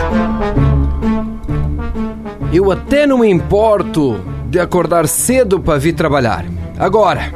Eu 2.52 2.72
até 2.72 3.06
não 3.06 3.20
me 3.20 3.30
importo 3.30 4.20
de 4.50 4.60
acordar 4.60 5.08
cedo 5.08 5.60
para 5.60 5.80
vir 5.80 5.94
trabalhar. 5.94 6.46
Agora, 6.78 7.34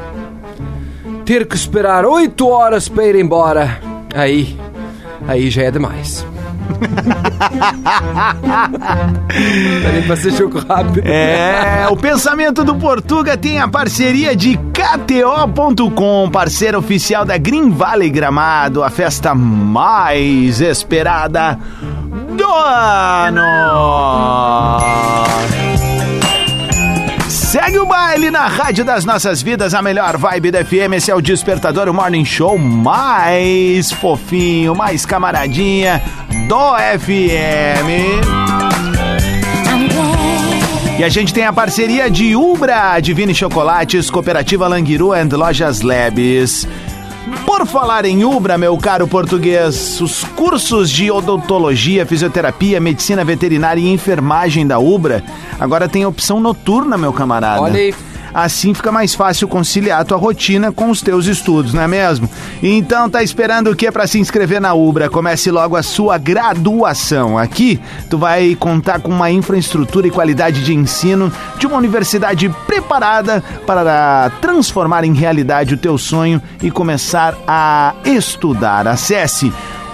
ter 1.25 1.47
que 1.47 1.55
esperar 1.55 2.05
oito 2.05 2.47
horas 2.47 2.87
para 2.87 3.05
ir 3.05 3.15
embora, 3.15 3.81
aí, 4.13 4.57
aí 5.27 5.49
já 5.49 5.63
é 5.63 5.71
demais. 5.71 6.25
Nem 9.91 10.03
pra 10.03 10.15
ser 10.15 10.31
jogo 10.31 10.59
rápido. 10.59 11.01
É, 11.05 11.87
o 11.89 11.95
pensamento 11.95 12.63
do 12.63 12.75
Portuga 12.75 13.37
tem 13.37 13.59
a 13.59 13.67
parceria 13.67 14.35
de 14.35 14.57
KTO.com, 14.57 16.29
parceiro 16.31 16.79
oficial 16.79 17.25
da 17.25 17.37
Green 17.37 17.69
Valley 17.69 18.09
Gramado, 18.09 18.83
a 18.83 18.89
festa 18.89 19.33
mais 19.35 20.61
esperada 20.61 21.59
do 22.35 22.49
ano. 22.49 23.41
Segue 27.29 27.79
o 27.79 27.85
baile 27.85 28.29
na 28.29 28.45
Rádio 28.47 28.83
das 28.83 29.05
Nossas 29.05 29.41
Vidas, 29.41 29.73
a 29.73 29.81
melhor 29.81 30.17
vibe 30.17 30.51
da 30.51 30.65
FM. 30.65 30.93
Esse 30.97 31.11
é 31.11 31.15
o 31.15 31.21
Despertador, 31.21 31.87
o 31.87 31.93
Morning 31.93 32.25
Show 32.25 32.57
mais 32.57 33.91
fofinho, 33.91 34.75
mais 34.75 35.05
camaradinha 35.05 36.03
do 36.47 36.75
FM. 36.77 38.23
E 40.97 41.03
a 41.03 41.09
gente 41.09 41.33
tem 41.33 41.45
a 41.45 41.51
parceria 41.51 42.09
de 42.09 42.35
Ubra, 42.35 42.99
Divine 43.01 43.35
Chocolates, 43.35 44.09
Cooperativa 44.09 44.67
Languiru 44.67 45.11
and 45.11 45.27
Lojas 45.33 45.81
Labs. 45.81 46.67
Por 47.45 47.67
falar 47.67 48.05
em 48.05 48.23
Ubra, 48.23 48.57
meu 48.57 48.77
caro 48.77 49.07
português, 49.07 49.99
os 49.99 50.23
cursos 50.23 50.89
de 50.89 51.11
odontologia, 51.11 52.05
fisioterapia, 52.05 52.79
medicina 52.79 53.25
veterinária 53.25 53.81
e 53.81 53.91
enfermagem 53.91 54.65
da 54.65 54.79
Ubra 54.79 55.23
agora 55.59 55.89
tem 55.89 56.05
opção 56.05 56.39
noturna, 56.39 56.97
meu 56.97 57.11
camarada. 57.11 57.61
Olha 57.61 57.79
aí. 57.79 57.93
Assim 58.33 58.73
fica 58.73 58.91
mais 58.91 59.15
fácil 59.15 59.47
conciliar 59.47 60.05
tua 60.05 60.17
rotina 60.17 60.71
com 60.71 60.89
os 60.89 61.01
teus 61.01 61.25
estudos, 61.25 61.73
não 61.73 61.81
é 61.81 61.87
mesmo? 61.87 62.29
Então 62.61 63.09
tá 63.09 63.23
esperando 63.23 63.71
o 63.71 63.75
que 63.75 63.91
para 63.91 64.07
se 64.07 64.19
inscrever 64.19 64.61
na 64.61 64.73
Ubra? 64.73 65.09
Comece 65.09 65.51
logo 65.51 65.75
a 65.75 65.83
sua 65.83 66.17
graduação. 66.17 67.37
Aqui 67.37 67.79
tu 68.09 68.17
vai 68.17 68.55
contar 68.55 68.99
com 68.99 69.11
uma 69.11 69.31
infraestrutura 69.31 70.07
e 70.07 70.11
qualidade 70.11 70.63
de 70.63 70.73
ensino 70.73 71.31
de 71.57 71.67
uma 71.67 71.77
universidade 71.77 72.49
preparada 72.65 73.43
para 73.65 74.31
transformar 74.41 75.03
em 75.03 75.13
realidade 75.13 75.73
o 75.73 75.77
teu 75.77 75.97
sonho 75.97 76.41
e 76.61 76.69
começar 76.71 77.35
a 77.47 77.95
estudar. 78.05 78.87
Acesse 78.87 79.51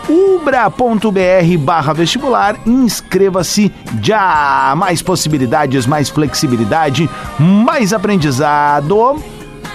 ubra.br 0.10 1.58
barra 1.60 1.94
vestibular. 1.94 2.56
Inscreva-se 2.66 3.72
já. 4.02 4.74
Mais 4.78 5.02
possibilidades, 5.02 5.86
mais 5.86 6.10
flexibilidade, 6.10 7.10
mais 7.40 7.94
aprendizado. 7.94 9.18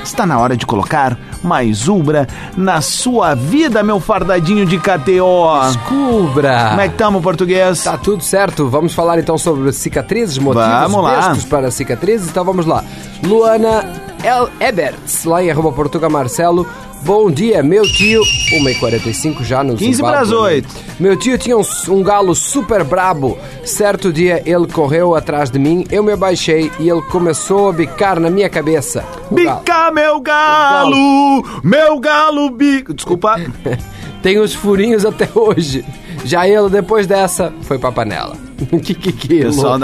Está 0.05 0.25
na 0.25 0.38
hora 0.38 0.57
de 0.57 0.64
colocar 0.64 1.19
mais 1.43 1.88
Ubra 1.88 2.27
na 2.57 2.81
sua 2.81 3.35
vida, 3.35 3.83
meu 3.83 4.01
fardadinho 4.01 4.64
de 4.64 4.79
KTO. 4.79 5.61
Descubra! 5.67 6.69
Como 6.71 6.81
é 6.81 6.88
que 6.88 6.95
estamos, 6.95 7.23
português? 7.23 7.83
Tá 7.85 7.97
tudo 7.97 8.23
certo. 8.23 8.69
Vamos 8.69 8.95
falar 8.95 9.19
então 9.19 9.37
sobre 9.37 9.73
cicatrizes, 9.73 10.38
motivos, 10.38 10.67
Vamos 10.67 11.03
lá. 11.03 11.37
para 11.49 11.71
cicatrizes. 11.71 12.29
Então 12.29 12.45
vamos 12.45 12.67
lá. 12.67 12.83
Luana 13.23 13.85
El 14.23 14.49
Eberts, 14.61 15.25
lá 15.25 15.43
em 15.43 15.51
arroba 15.51 15.73
Portuga 15.73 16.09
Marcelo. 16.09 16.67
Bom 17.03 17.31
dia, 17.31 17.63
meu 17.63 17.83
tio. 17.85 18.21
1h45 18.53 19.43
já 19.45 19.63
no 19.63 19.77
15 19.77 19.95
Zimbábue, 19.97 20.17
pras 20.17 20.31
né? 20.31 20.37
oito. 20.37 20.69
Meu 21.01 21.17
tio 21.17 21.39
tinha 21.39 21.57
um, 21.57 21.63
um 21.89 22.03
galo 22.03 22.35
super 22.35 22.85
brabo. 22.85 23.39
Certo 23.65 24.13
dia 24.13 24.43
ele 24.45 24.67
correu 24.67 25.15
atrás 25.15 25.51
de 25.51 25.59
mim, 25.59 25.87
eu 25.91 26.03
me 26.03 26.13
abaixei 26.13 26.71
e 26.79 26.89
ele 26.89 27.01
começou 27.03 27.71
a 27.71 27.73
bicar 27.73 28.19
na 28.21 28.29
minha 28.31 28.49
cabeça. 28.49 29.05
O 29.31 29.35
galo. 29.37 29.61
Bica, 29.61 29.91
meu 29.91 30.21
galo, 30.21 31.61
meu 31.63 31.99
galo 32.01 32.51
bico. 32.51 32.93
Desculpa. 32.93 33.37
Tem 34.23 34.39
os 34.39 34.53
furinhos 34.53 35.05
até 35.07 35.29
hoje. 35.35 35.85
Já 36.25 36.49
ele, 36.49 36.69
depois 36.69 37.07
dessa, 37.07 37.53
foi 37.63 37.79
pra 37.79 37.93
panela. 37.93 38.37
que 38.83 38.93
que 38.93 39.13
que 39.13 39.41
Pessoal 39.45 39.79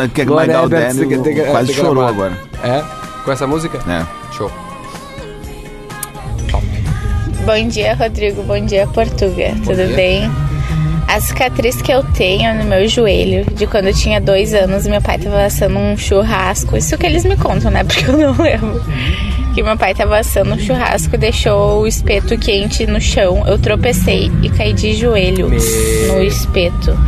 Eberts, 0.67 0.97
Délio, 0.97 1.09
tem 1.09 1.19
que- 1.19 1.25
tem 1.25 1.35
que- 1.45 1.51
quase 1.51 1.67
tem 1.69 1.77
que 1.77 1.81
chorou 1.81 2.05
agora. 2.05 2.37
É? 2.63 2.83
Com 3.25 3.31
essa 3.31 3.47
música? 3.47 3.79
É. 3.89 4.05
Show. 4.37 4.51
Bom 7.45 7.69
dia, 7.69 7.95
Rodrigo. 7.95 8.43
Bom 8.43 8.65
dia, 8.65 8.87
Portuga. 8.87 9.55
Tudo 9.65 9.87
dia. 9.87 9.95
bem? 9.95 10.31
A 11.07 11.21
cicatriz 11.21 11.83
que 11.83 11.93
eu 11.93 12.03
tenho 12.03 12.55
no 12.55 12.65
meu 12.65 12.89
joelho, 12.89 13.45
de 13.55 13.67
quando 13.67 13.89
eu 13.89 13.95
tinha 13.95 14.19
dois 14.19 14.55
anos, 14.55 14.87
meu 14.87 15.03
pai 15.03 15.19
tava 15.19 15.45
assando 15.45 15.79
um 15.79 15.95
churrasco. 15.95 16.75
Isso 16.75 16.97
que 16.97 17.05
eles 17.05 17.23
me 17.27 17.37
contam, 17.37 17.71
né? 17.71 17.85
Porque 17.85 18.11
eu 18.11 18.17
não 18.17 18.43
lembro. 18.43 18.83
Que 19.55 19.63
meu 19.63 19.77
pai 19.77 19.95
tava 19.95 20.19
assando 20.19 20.55
um 20.55 20.59
churrasco 20.59 21.15
e 21.17 21.19
deixou 21.19 21.83
o 21.83 21.87
espeto 21.87 22.39
quente 22.39 22.87
no 22.87 22.99
chão. 22.99 23.45
Eu 23.47 23.59
tropecei 23.59 24.33
e 24.43 24.49
caí 24.49 24.73
de 24.73 24.95
joelho 24.95 25.51
no 25.51 26.23
espeto. 26.23 26.99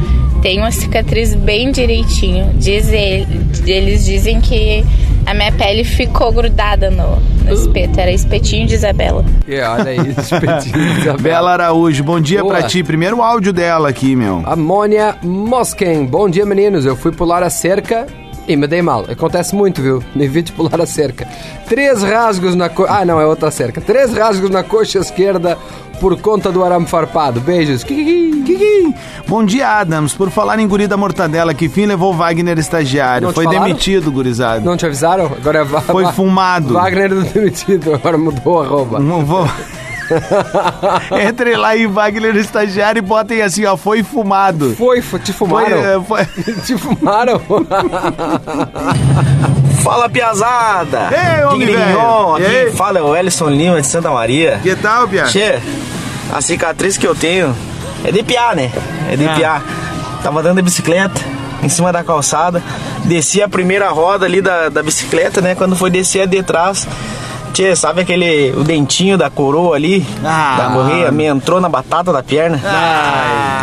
Tem 0.46 0.60
uma 0.60 0.70
cicatriz 0.70 1.34
bem 1.34 1.72
direitinho. 1.72 2.52
Diz 2.54 2.86
ele- 2.92 3.26
eles 3.66 4.04
dizem 4.04 4.40
que 4.40 4.84
a 5.26 5.34
minha 5.34 5.50
pele 5.50 5.82
ficou 5.82 6.30
grudada 6.30 6.88
no, 6.88 7.16
no 7.44 7.52
espeto. 7.52 7.98
Era 7.98 8.12
espetinho 8.12 8.64
de 8.64 8.74
Isabela. 8.74 9.24
E 9.44 9.58
olha 9.58 9.90
aí, 9.90 9.96
espetinho 10.16 10.84
de 10.94 11.00
Isabela. 11.00 11.18
Bela 11.18 11.52
Araújo, 11.52 12.04
bom 12.04 12.20
dia 12.20 12.42
Boa. 12.42 12.58
pra 12.58 12.62
ti. 12.68 12.84
Primeiro 12.84 13.20
áudio 13.22 13.52
dela 13.52 13.88
aqui, 13.88 14.14
meu. 14.14 14.40
Amônia 14.46 15.16
Mosken. 15.20 16.06
Bom 16.06 16.30
dia, 16.30 16.46
meninos. 16.46 16.86
Eu 16.86 16.94
fui 16.94 17.10
pular 17.10 17.42
a 17.42 17.50
cerca 17.50 18.06
e 18.46 18.54
me 18.54 18.68
dei 18.68 18.80
mal. 18.82 19.04
Acontece 19.10 19.52
muito, 19.52 19.82
viu? 19.82 20.00
Evite 20.16 20.52
pular 20.52 20.80
a 20.80 20.86
cerca. 20.86 21.26
Três 21.68 22.04
rasgos 22.04 22.54
na 22.54 22.68
coxa. 22.68 22.92
Ah, 23.00 23.04
não, 23.04 23.20
é 23.20 23.26
outra 23.26 23.50
cerca. 23.50 23.80
Três 23.80 24.12
rasgos 24.14 24.48
na 24.48 24.62
coxa 24.62 25.00
esquerda 25.00 25.58
por 25.96 26.20
conta 26.20 26.50
do 26.52 26.64
arame 26.64 26.86
farpado. 26.86 27.40
Beijos. 27.40 27.82
Kiki. 27.84 28.94
Bom 29.26 29.44
dia, 29.44 29.68
Adams. 29.68 30.14
Por 30.14 30.30
falar 30.30 30.58
em 30.58 30.68
guri 30.68 30.86
da 30.86 30.96
mortadela, 30.96 31.52
que 31.52 31.68
fim 31.68 31.86
levou 31.86 32.12
o 32.12 32.16
Wagner 32.16 32.58
estagiário? 32.58 33.32
Foi 33.32 33.44
falaram? 33.44 33.64
demitido, 33.64 34.10
gurizada. 34.10 34.60
Não 34.60 34.76
te 34.76 34.86
avisaram? 34.86 35.26
Agora 35.26 35.60
é 35.60 35.64
Foi 35.80 36.06
fumado. 36.12 36.74
Wagner 36.74 37.08
do 37.10 37.24
demitido. 37.24 37.94
Agora 37.94 38.16
mudou 38.16 38.62
a 38.62 38.64
arroba. 38.64 38.98
Não 38.98 39.24
vou... 39.24 39.48
Entre 41.28 41.56
lá 41.56 41.76
em 41.76 41.86
Wagner 41.86 42.36
estagiário 42.36 42.98
e 42.98 43.02
botem 43.02 43.42
assim, 43.42 43.64
ó, 43.64 43.76
foi 43.76 44.02
fumado. 44.02 44.74
Foi, 44.76 45.00
foi 45.02 45.18
te 45.20 45.32
Foi, 45.32 45.48
fumaram? 45.48 45.76
é, 45.84 46.00
foi... 46.02 46.24
Te 46.64 46.76
fumaram? 46.78 47.40
Fala, 49.82 50.08
piazada! 50.08 51.10
Ei, 51.12 51.44
homem 51.44 51.76
aí? 51.76 52.66
aqui 52.66 52.76
fala 52.76 52.98
é 52.98 53.02
o 53.02 53.14
Ellison 53.14 53.48
Lima 53.48 53.80
de 53.80 53.86
Santa 53.86 54.10
Maria. 54.10 54.58
Que 54.62 54.74
tal, 54.74 55.06
Pia? 55.06 55.24
Tchê, 55.24 55.60
a 56.32 56.40
cicatriz 56.40 56.96
que 56.98 57.06
eu 57.06 57.14
tenho 57.14 57.54
é 58.04 58.10
de 58.10 58.22
piar, 58.22 58.56
né? 58.56 58.70
É 59.10 59.16
de 59.16 59.26
Ah. 59.28 59.34
piar. 59.34 59.62
Tava 60.22 60.40
andando 60.40 60.56
de 60.56 60.62
bicicleta 60.62 61.20
em 61.62 61.68
cima 61.68 61.92
da 61.92 62.02
calçada, 62.02 62.62
desci 63.04 63.40
a 63.42 63.48
primeira 63.48 63.88
roda 63.90 64.26
ali 64.26 64.40
da, 64.42 64.68
da 64.68 64.82
bicicleta, 64.82 65.40
né? 65.40 65.54
Quando 65.54 65.76
foi 65.76 65.88
descer 65.90 66.22
a 66.22 66.26
de 66.26 66.42
trás, 66.42 66.86
tchê, 67.56 67.74
sabe 67.74 68.02
aquele, 68.02 68.50
o 68.56 68.62
dentinho 68.62 69.16
da 69.16 69.30
coroa 69.30 69.76
ali, 69.76 70.06
Ah. 70.22 70.56
da 70.58 70.68
correia, 70.74 71.10
me 71.10 71.24
entrou 71.24 71.58
na 71.60 71.68
batata 71.70 72.12
da 72.12 72.22
perna. 72.22 72.60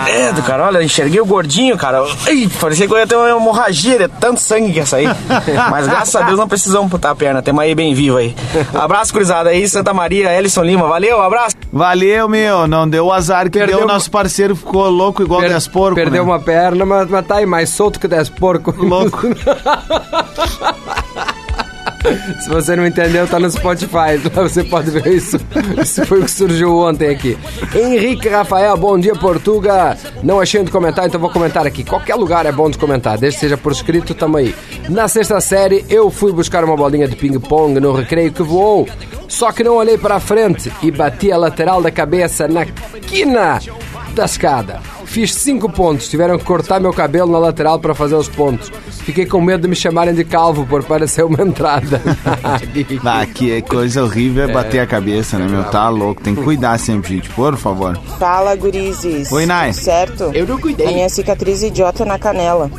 É, 0.08 0.32
do 0.34 0.42
cara, 0.42 0.66
olha, 0.66 0.84
enxerguei 0.84 1.22
o 1.22 1.26
gordinho, 1.26 1.78
cara. 1.78 2.04
Ai, 2.28 2.50
parecia 2.60 2.88
que 2.88 2.94
eu 2.94 2.98
ia 2.98 3.06
ter 3.08 3.16
uma 3.16 3.30
hemorragia 3.30 3.98
de 4.00 4.08
tanto 4.08 4.42
sangue 4.42 4.72
que 4.74 4.80
ia 4.80 4.86
sair. 4.86 5.10
Mas 5.70 5.88
graças 5.88 6.16
a 6.16 6.24
Deus 6.24 6.38
não 6.40 6.48
precisamos 6.48 6.88
amputar 6.88 7.12
a 7.12 7.16
perna, 7.16 7.42
temos 7.42 7.62
aí 7.64 7.76
bem 7.76 7.94
vivo 7.94 8.18
aí. 8.18 8.36
Abraço, 8.74 9.14
cruzada 9.14 9.50
aí, 9.52 9.68
Santa 9.70 9.94
Maria, 9.94 10.34
Ellison 10.36 10.64
Lima, 10.64 10.88
valeu, 10.88 11.22
abraço. 11.22 11.56
Valeu, 11.72 12.28
meu. 12.28 12.68
Não 12.68 12.88
deu 12.90 13.06
o 13.06 13.12
azar 13.14 13.46
que 13.46 13.52
Perdeu 13.60 13.78
deu. 13.78 13.86
uma- 13.88 13.94
Nosso 13.94 14.10
parceiro 14.12 14.56
ficou 14.56 14.90
louco 14.90 15.22
igual 15.24 15.42
Per- 15.42 15.50
10 15.50 15.68
porco. 15.68 15.96
Perdeu 15.96 16.24
né? 16.26 16.30
uma 16.32 16.40
perna, 16.40 16.86
mas, 16.86 17.10
mas 17.10 17.26
tá 17.26 17.36
aí 17.38 17.46
mais 17.46 17.70
solto 17.70 18.00
que 18.00 18.08
10 18.08 18.30
porco. 18.30 18.74
Louco. 18.84 19.28
Se 22.42 22.50
você 22.50 22.76
não 22.76 22.86
entendeu, 22.86 23.28
tá 23.28 23.40
no 23.40 23.50
Spotify. 23.50 24.20
Lá 24.34 24.44
você 24.44 24.64
pode 24.64 24.92
ver 24.92 25.08
isso. 25.08 25.38
Isso 25.82 26.06
foi 26.06 26.20
o 26.22 26.26
que 26.26 26.32
surgiu 26.32 26.78
ontem 26.78 27.10
aqui. 27.10 27.38
Henrique 27.74 28.30
Rafael, 28.30 28.76
bom 28.78 29.00
dia, 29.00 29.16
Portuga. 29.16 29.98
Não 30.22 30.40
achei 30.40 30.62
onde 30.62 30.72
comentar, 30.72 31.08
então 31.08 31.20
vou 31.20 31.30
comentar 31.30 31.66
aqui. 31.66 31.84
Qualquer 31.84 32.16
lugar 32.16 32.46
é 32.46 32.52
bom 32.52 32.70
de 32.70 32.78
comentar, 32.78 33.18
desde 33.18 33.40
que 33.40 33.46
seja 33.46 33.58
por 33.58 33.72
escrito, 33.72 34.14
tamo 34.14 34.38
aí. 34.38 34.54
Na 34.90 35.08
sexta 35.08 35.40
série, 35.40 35.86
eu 35.90 36.10
fui 36.10 36.32
buscar 36.32 36.64
uma 36.64 36.76
bolinha 36.76 37.08
de 37.08 37.16
ping-pong 37.16 37.80
no 37.80 37.94
recreio 37.94 38.32
que 38.32 38.44
voou. 38.44 38.88
Só 39.28 39.52
que 39.52 39.64
não 39.64 39.76
olhei 39.76 39.98
para 39.98 40.16
a 40.16 40.20
frente 40.20 40.72
e 40.82 40.92
bati 40.92 41.32
a 41.32 41.38
lateral 41.38 41.82
da 41.82 41.90
cabeça 41.90 42.48
na 42.48 42.66
quina 42.66 43.60
da 44.14 44.26
escada. 44.26 44.80
Fiz 45.14 45.36
cinco 45.36 45.72
pontos, 45.72 46.10
tiveram 46.10 46.40
que 46.40 46.44
cortar 46.44 46.80
meu 46.80 46.92
cabelo 46.92 47.32
na 47.32 47.38
lateral 47.38 47.78
para 47.78 47.94
fazer 47.94 48.16
os 48.16 48.28
pontos. 48.28 48.72
Fiquei 49.06 49.28
com 49.28 49.40
medo 49.40 49.62
de 49.62 49.68
me 49.68 49.76
chamarem 49.76 50.12
de 50.12 50.26
calvo 50.26 50.66
por 50.66 50.84
parecer 50.84 51.24
uma 51.24 51.40
entrada. 51.44 52.02
Ah, 53.06 53.26
que 53.26 53.62
coisa 53.64 54.04
horrível 54.04 54.46
é 54.46 54.48
bater 54.52 54.80
a 54.80 54.88
cabeça, 54.88 55.38
né, 55.38 55.48
meu? 55.48 55.64
Tá 55.66 55.88
louco. 55.90 56.22
Tem 56.22 56.34
que 56.34 56.42
cuidar 56.42 56.80
sempre, 56.80 57.16
gente, 57.16 57.30
por 57.30 57.56
favor. 57.58 57.98
Fala, 58.18 58.56
gurizes. 58.56 59.32
Oi, 59.32 59.46
Nai. 59.46 59.72
Tudo 59.72 59.82
certo? 59.84 60.24
Eu 60.34 60.48
não 60.48 60.60
cuidei. 60.60 60.88
A 60.88 60.92
minha 60.92 61.10
cicatriz 61.10 61.62
idiota 61.62 62.06
na 62.06 62.18
canela. 62.18 62.72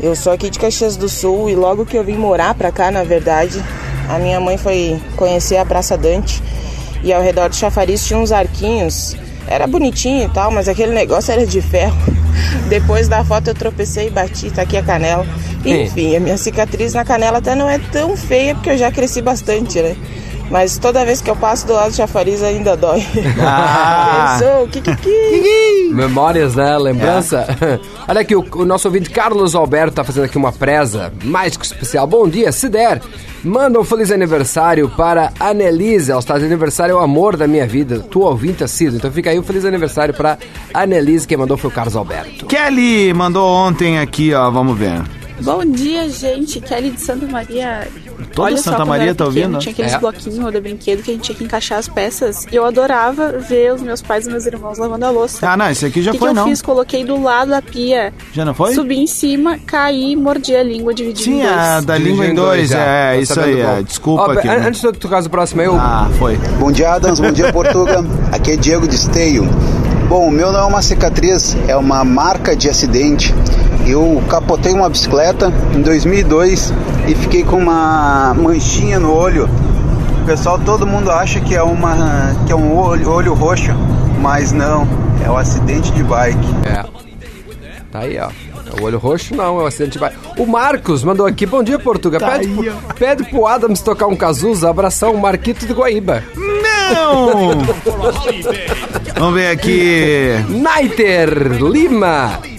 Eu 0.00 0.14
sou 0.14 0.32
aqui 0.32 0.50
de 0.50 0.58
Caxias 0.58 0.96
do 0.96 1.08
Sul 1.08 1.50
e 1.50 1.54
logo 1.54 1.84
que 1.84 1.96
eu 1.96 2.04
vim 2.04 2.16
morar 2.16 2.54
pra 2.54 2.70
cá, 2.70 2.90
na 2.90 3.02
verdade, 3.02 3.62
a 4.08 4.18
minha 4.18 4.38
mãe 4.38 4.56
foi 4.56 5.00
conhecer 5.16 5.56
a 5.56 5.64
Praça 5.64 5.96
Dante 5.96 6.42
e 7.02 7.12
ao 7.12 7.22
redor 7.22 7.48
do 7.48 7.56
chafariz 7.56 8.06
tinha 8.06 8.18
uns 8.18 8.30
arquinhos. 8.30 9.16
Era 9.46 9.66
bonitinho 9.66 10.24
e 10.24 10.28
tal, 10.28 10.50
mas 10.50 10.68
aquele 10.68 10.92
negócio 10.92 11.32
era 11.32 11.46
de 11.46 11.60
ferro. 11.60 11.96
Depois 12.68 13.08
da 13.08 13.24
foto 13.24 13.48
eu 13.48 13.54
tropecei 13.54 14.08
e 14.08 14.10
bati, 14.10 14.50
tá 14.50 14.62
aqui 14.62 14.76
a 14.76 14.82
canela. 14.82 15.26
Enfim, 15.64 16.16
a 16.16 16.20
minha 16.20 16.36
cicatriz 16.36 16.94
na 16.94 17.04
canela 17.04 17.38
até 17.38 17.54
não 17.54 17.68
é 17.68 17.78
tão 17.78 18.16
feia 18.16 18.54
porque 18.54 18.70
eu 18.70 18.78
já 18.78 18.90
cresci 18.90 19.20
bastante, 19.22 19.80
né? 19.80 19.96
Mas 20.50 20.78
toda 20.78 21.04
vez 21.04 21.20
que 21.20 21.30
eu 21.30 21.36
passo 21.36 21.66
do 21.66 21.72
lado 21.72 21.90
do 21.90 21.96
chafariz 21.96 22.42
ainda 22.42 22.76
dói. 22.76 23.02
Ah. 23.40 24.38
Pensou? 24.38 24.68
Kikiki. 24.68 25.90
Memórias, 25.92 26.54
né? 26.54 26.76
Lembrança? 26.78 27.46
Olha 28.06 28.20
aqui, 28.20 28.34
o, 28.34 28.44
o 28.54 28.64
nosso 28.64 28.88
ouvinte 28.88 29.10
Carlos 29.10 29.54
Alberto 29.54 29.96
tá 29.96 30.04
fazendo 30.04 30.24
aqui 30.24 30.36
uma 30.36 30.52
presa 30.52 31.12
mais 31.24 31.56
que 31.56 31.64
especial. 31.64 32.06
Bom 32.06 32.28
dia, 32.28 32.52
se 32.52 32.68
der, 32.68 33.00
manda 33.42 33.80
um 33.80 33.84
feliz 33.84 34.10
aniversário 34.10 34.88
para 34.88 35.32
a 35.38 35.50
Annelise. 35.50 36.10
Ela 36.10 36.20
está 36.20 36.38
de 36.38 36.44
aniversário, 36.44 36.92
é 36.92 36.96
o 36.96 37.00
amor 37.00 37.36
da 37.36 37.46
minha 37.46 37.66
vida. 37.66 38.00
Tua 38.00 38.28
ouvinte 38.30 38.62
assíduo. 38.62 38.98
Então 38.98 39.10
fica 39.10 39.30
aí 39.30 39.38
um 39.38 39.42
feliz 39.42 39.64
aniversário 39.64 40.14
para 40.14 40.38
a 40.72 40.82
Annelise. 40.82 41.26
Quem 41.26 41.36
mandou 41.36 41.56
foi 41.56 41.70
o 41.70 41.72
Carlos 41.72 41.96
Alberto. 41.96 42.46
Kelly 42.46 43.12
mandou 43.12 43.46
ontem 43.48 43.98
aqui, 43.98 44.32
ó, 44.32 44.50
vamos 44.50 44.78
ver. 44.78 45.02
Bom 45.40 45.64
dia, 45.64 46.08
gente. 46.08 46.60
Kelly 46.60 46.90
de 46.90 47.00
Santa 47.00 47.26
Maria. 47.26 47.88
Toda 48.32 48.42
Olha 48.48 48.56
só, 48.56 48.70
Santa 48.70 48.82
eu 48.82 48.86
Maria 48.86 49.14
tá 49.14 49.24
pequena, 49.26 49.44
ouvindo? 49.46 49.58
Tinha 49.60 49.72
aqueles 49.72 49.92
É. 49.94 49.98
bloquinhos 49.98 50.52
de 50.52 50.60
brinquedo 50.60 51.02
que 51.02 51.10
a 51.10 51.14
gente 51.14 51.24
tinha 51.24 51.36
que 51.36 51.44
encaixar 51.44 51.78
as 51.78 51.88
peças. 51.88 52.46
E 52.50 52.56
eu 52.56 52.64
adorava 52.64 53.32
ver 53.38 53.72
os 53.74 53.82
meus 53.82 54.00
pais 54.02 54.26
e 54.26 54.30
meus 54.30 54.46
irmãos 54.46 54.78
lavando 54.78 55.04
a 55.06 55.10
louça. 55.10 55.48
Ah, 55.48 55.56
não, 55.56 55.70
esse 55.70 55.86
aqui 55.86 56.02
já 56.02 56.12
que, 56.12 56.18
foi, 56.18 56.28
que 56.28 56.32
eu 56.32 56.34
não. 56.42 56.48
fiz? 56.48 56.62
Coloquei 56.62 57.04
do 57.04 57.20
lado 57.22 57.50
da 57.50 57.60
pia. 57.62 58.12
Já 58.32 58.44
não 58.44 58.54
foi? 58.54 58.74
Subi 58.74 58.98
em 58.98 59.06
cima, 59.06 59.58
caí, 59.66 60.16
mordi 60.16 60.54
a 60.54 60.62
língua, 60.62 60.92
dividi 60.94 61.22
Sim, 61.24 61.40
em 61.40 61.42
dois. 61.42 61.56
a 61.56 61.80
da 61.80 61.98
língua 61.98 62.26
em 62.26 62.34
dois, 62.34 62.70
já. 62.70 62.78
é, 62.78 63.14
Tô 63.16 63.20
isso 63.22 63.34
sabendo 63.34 63.56
aí, 63.56 63.60
é. 63.78 63.82
Desculpa 63.82 64.22
Ó, 64.22 64.30
aqui. 64.32 64.48
an- 64.48 64.58
né? 64.58 64.68
Antes 64.68 64.80
de 64.80 64.92
tu 64.92 65.08
caso 65.08 65.28
o 65.28 65.30
próximo, 65.30 65.62
eu. 65.62 65.74
Ah, 65.76 66.08
foi. 66.18 66.36
Bom 66.58 66.70
dia, 66.72 66.92
Adams. 66.92 67.20
Bom 67.20 67.30
dia, 67.32 67.52
Portuga. 67.52 68.04
Aqui 68.32 68.52
é 68.52 68.56
Diego 68.56 68.86
de 68.88 68.94
Esteio. 68.94 69.48
Bom, 70.08 70.28
o 70.28 70.30
meu 70.30 70.52
não 70.52 70.60
é 70.60 70.64
uma 70.64 70.82
cicatriz, 70.82 71.56
é 71.66 71.76
uma 71.76 72.04
marca 72.04 72.54
de 72.54 72.68
acidente. 72.68 73.34
Eu 73.86 74.22
capotei 74.28 74.72
uma 74.72 74.88
bicicleta 74.88 75.52
em 75.74 75.82
2002 75.82 76.72
e 77.06 77.14
fiquei 77.14 77.44
com 77.44 77.56
uma 77.56 78.34
manchinha 78.34 78.98
no 78.98 79.12
olho. 79.12 79.48
O 80.22 80.26
pessoal, 80.26 80.58
todo 80.58 80.86
mundo 80.86 81.10
acha 81.10 81.40
que 81.40 81.54
é 81.54 81.62
uma 81.62 82.34
que 82.46 82.52
é 82.52 82.56
um 82.56 82.76
olho, 82.76 83.10
olho 83.10 83.34
roxo, 83.34 83.72
mas 84.20 84.52
não. 84.52 84.86
É 85.24 85.30
um 85.30 85.36
acidente 85.36 85.90
de 85.92 86.02
bike. 86.02 86.46
É. 86.64 86.84
Tá 87.90 88.00
aí, 88.00 88.18
ó. 88.18 88.28
É 88.66 88.80
o 88.80 88.84
olho 88.84 88.98
roxo 88.98 89.34
não, 89.34 89.60
é 89.60 89.62
um 89.62 89.66
acidente 89.66 89.92
de 89.92 89.98
bike. 89.98 90.16
O 90.36 90.46
Marcos 90.46 91.04
mandou 91.04 91.26
aqui, 91.26 91.46
bom 91.46 91.62
dia, 91.62 91.78
Portuga. 91.78 92.18
Tá 92.18 92.32
pede, 92.32 92.48
pro, 92.48 92.94
pede 92.98 93.24
pro 93.24 93.46
Adams 93.46 93.80
tocar 93.80 94.06
um 94.06 94.16
Cazuza, 94.16 94.68
abração, 94.68 95.16
Marquito 95.16 95.64
de 95.64 95.72
Guaíba. 95.72 96.24
Não! 96.34 97.62
Vamos 99.16 99.34
ver 99.34 99.48
aqui. 99.48 100.32
Naiter 100.48 101.30
Lima. 101.62 102.55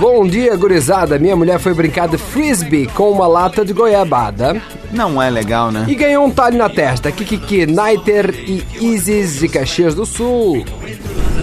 Bom 0.00 0.26
dia, 0.26 0.56
gurizada. 0.56 1.18
Minha 1.18 1.36
mulher 1.36 1.60
foi 1.60 1.74
brincar 1.74 2.08
de 2.08 2.16
frisbee 2.16 2.86
com 2.86 3.10
uma 3.10 3.26
lata 3.26 3.62
de 3.62 3.74
goiabada 3.74 4.56
Não 4.90 5.20
é 5.20 5.28
legal, 5.28 5.70
né? 5.70 5.84
e 5.86 5.94
ganhou 5.94 6.24
um 6.24 6.30
talho 6.30 6.56
na 6.56 6.70
testa. 6.70 7.12
Kikiki, 7.12 7.66
Naiter 7.66 8.34
e 8.34 8.64
Isis 8.80 9.40
de 9.40 9.46
Caxias 9.46 9.94
do 9.94 10.06
Sul. 10.06 10.64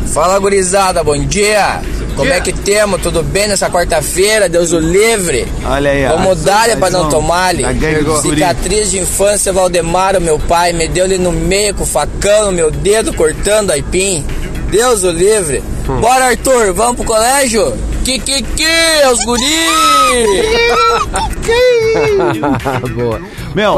Fala 0.08 0.40
gurizada, 0.40 1.04
bom 1.04 1.16
dia! 1.20 1.82
Como 2.16 2.34
é 2.34 2.42
que 2.42 2.52
temos? 2.52 3.00
Tudo 3.00 3.22
bem 3.22 3.48
nessa 3.48 3.70
quarta-feira? 3.70 4.50
Deus 4.50 4.72
o 4.72 4.80
livre! 4.80 5.46
Olha 5.64 5.92
aí, 5.92 6.08
ó. 6.08 6.16
Vamos 6.18 6.42
dar 6.44 6.76
pra 6.78 6.90
não 6.90 7.10
tomar-lhe. 7.10 7.62
Guri. 7.62 8.22
Cicatriz 8.22 8.90
de 8.90 8.98
infância, 8.98 9.54
Valdemar, 9.54 10.20
meu 10.20 10.40
pai, 10.40 10.74
me 10.74 10.88
deu-lhe 10.88 11.20
no 11.20 11.32
meio 11.32 11.76
com 11.76 11.84
o 11.84 11.86
facão 11.86 12.48
no 12.48 12.54
meu 12.54 12.72
dedo, 12.72 13.14
cortando 13.14 13.70
aipim. 13.70 14.26
Deus 14.72 15.04
o 15.04 15.12
livre! 15.12 15.64
Hum. 15.88 16.02
Bora, 16.02 16.26
Arthur, 16.26 16.74
vamos 16.74 16.96
pro 16.96 17.06
colégio? 17.06 17.72
Que 18.08 18.18
que 18.20 18.42
que, 18.42 18.66
os 19.12 19.26
guri! 19.26 19.44
Boa. 22.96 23.20
Meu. 23.54 23.74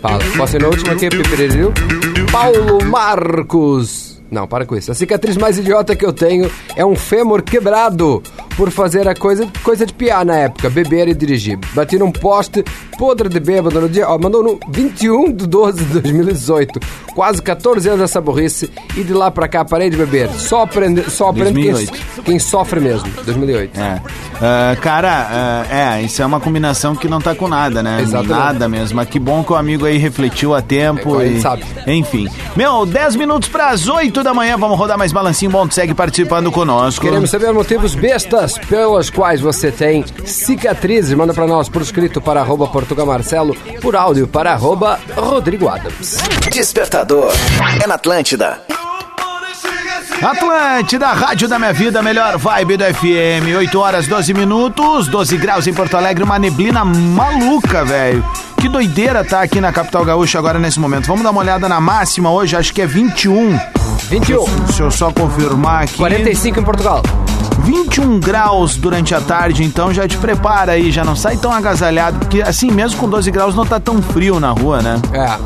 Fala, 0.00 0.18
posso 0.34 0.56
ir 0.56 0.62
na 0.62 0.68
última 0.68 0.94
aqui, 0.94 1.10
Pipiririu? 1.10 1.70
Paulo 2.32 2.82
Marcos. 2.86 4.18
Não, 4.30 4.48
para 4.48 4.64
com 4.64 4.74
isso. 4.74 4.90
A 4.90 4.94
cicatriz 4.94 5.36
mais 5.36 5.58
idiota 5.58 5.94
que 5.94 6.06
eu 6.06 6.12
tenho 6.14 6.50
é 6.74 6.86
um 6.86 6.96
fêmur 6.96 7.42
quebrado 7.42 8.22
por 8.60 8.70
fazer 8.70 9.08
a 9.08 9.14
coisa, 9.14 9.48
coisa 9.64 9.86
de 9.86 9.94
piar 9.94 10.22
na 10.22 10.36
época, 10.36 10.68
beber 10.68 11.08
e 11.08 11.14
dirigir. 11.14 11.58
Bati 11.72 11.98
num 11.98 12.12
poste 12.12 12.62
podre 12.98 13.26
de 13.26 13.40
bêbado 13.40 13.80
no 13.80 13.88
dia. 13.88 14.06
Ó, 14.06 14.18
mandou 14.18 14.42
no 14.42 14.60
21 14.68 15.32
de 15.32 15.46
12 15.46 15.82
de 15.82 16.00
2018. 16.00 16.78
Quase 17.14 17.40
14 17.40 17.88
anos 17.88 18.00
dessa 18.00 18.20
burrice 18.20 18.70
e 18.94 19.02
de 19.02 19.14
lá 19.14 19.30
pra 19.30 19.48
cá 19.48 19.64
parei 19.64 19.88
de 19.88 19.96
beber. 19.96 20.28
Só 20.32 20.60
aprende, 20.60 21.10
só 21.10 21.30
aprende 21.30 21.54
quem, 21.54 21.72
2008. 21.72 22.22
quem 22.22 22.38
sofre 22.38 22.80
mesmo. 22.80 23.08
2008. 23.24 23.80
É. 23.80 24.02
Ah, 24.42 24.76
cara, 24.80 25.64
ah, 25.70 25.96
é, 25.98 26.02
isso 26.02 26.20
é 26.22 26.26
uma 26.26 26.38
combinação 26.38 26.94
que 26.94 27.08
não 27.08 27.18
tá 27.18 27.34
com 27.34 27.48
nada, 27.48 27.82
né? 27.82 28.00
Exatamente. 28.02 28.30
Nada 28.30 28.68
mesmo. 28.68 28.96
Mas 28.96 29.08
que 29.08 29.18
bom 29.18 29.42
que 29.42 29.54
o 29.54 29.56
amigo 29.56 29.86
aí 29.86 29.96
refletiu 29.96 30.54
a 30.54 30.60
tempo 30.60 31.18
É, 31.18 31.28
e. 31.28 31.40
sabe. 31.40 31.64
Enfim. 31.86 32.28
Meu, 32.54 32.84
10 32.84 33.16
minutos 33.16 33.48
pras 33.48 33.88
8 33.88 34.22
da 34.22 34.34
manhã, 34.34 34.58
vamos 34.58 34.78
rodar 34.78 34.98
mais 34.98 35.12
balancinho 35.12 35.50
bom, 35.50 35.70
segue 35.70 35.94
participando 35.94 36.52
conosco. 36.52 37.04
Queremos 37.04 37.30
saber 37.30 37.52
motivos 37.52 37.94
bestas 37.94 38.49
pelas 38.58 39.10
quais 39.10 39.40
você 39.40 39.70
tem 39.70 40.04
cicatrizes. 40.24 41.14
Manda 41.14 41.34
pra 41.34 41.46
nós 41.46 41.68
por 41.68 41.82
escrito 41.82 42.20
para 42.20 42.40
arroba 42.40 42.66
Portuga 42.66 43.04
Marcelo, 43.04 43.54
por 43.80 43.96
áudio 43.96 44.26
para 44.26 44.52
arroba 44.52 44.98
Rodrigo 45.16 45.68
Adams. 45.68 46.18
Despertador. 46.52 47.32
É 47.82 47.86
na 47.86 47.94
Atlântida. 47.94 48.62
Atlântida, 50.22 51.06
Rádio 51.08 51.48
da 51.48 51.58
Minha 51.58 51.72
Vida, 51.72 52.02
melhor 52.02 52.36
vibe 52.36 52.76
do 52.76 52.84
FM. 52.84 53.56
8 53.56 53.78
horas 53.78 54.06
12 54.06 54.34
minutos, 54.34 55.08
12 55.08 55.36
graus 55.38 55.66
em 55.66 55.72
Porto 55.72 55.96
Alegre, 55.96 56.22
uma 56.22 56.38
neblina 56.38 56.84
maluca, 56.84 57.84
velho. 57.86 58.22
Que 58.60 58.68
doideira 58.68 59.24
tá 59.24 59.40
aqui 59.40 59.58
na 59.62 59.72
capital 59.72 60.04
gaúcha 60.04 60.38
agora 60.38 60.58
nesse 60.58 60.78
momento. 60.78 61.06
Vamos 61.06 61.22
dar 61.22 61.30
uma 61.30 61.40
olhada 61.40 61.66
na 61.66 61.80
máxima 61.80 62.30
hoje, 62.30 62.54
acho 62.54 62.74
que 62.74 62.82
é 62.82 62.86
21. 62.86 63.58
21. 64.10 64.44
Deixa 64.66 64.82
eu 64.82 64.90
só 64.90 65.10
confirmar 65.10 65.84
aqui. 65.84 65.96
45 65.96 66.60
em 66.60 66.64
Portugal. 66.64 67.02
21 67.70 68.18
graus 68.18 68.74
durante 68.74 69.14
a 69.14 69.20
tarde, 69.20 69.62
então 69.62 69.94
já 69.94 70.08
te 70.08 70.16
prepara 70.16 70.72
aí, 70.72 70.90
já 70.90 71.04
não 71.04 71.14
sai 71.14 71.36
tão 71.36 71.52
agasalhado, 71.52 72.18
porque 72.18 72.42
assim 72.42 72.68
mesmo 72.68 72.98
com 72.98 73.08
12 73.08 73.30
graus 73.30 73.54
não 73.54 73.64
tá 73.64 73.78
tão 73.78 74.02
frio 74.02 74.40
na 74.40 74.50
rua, 74.50 74.82
né? 74.82 75.00
É. 75.12 75.38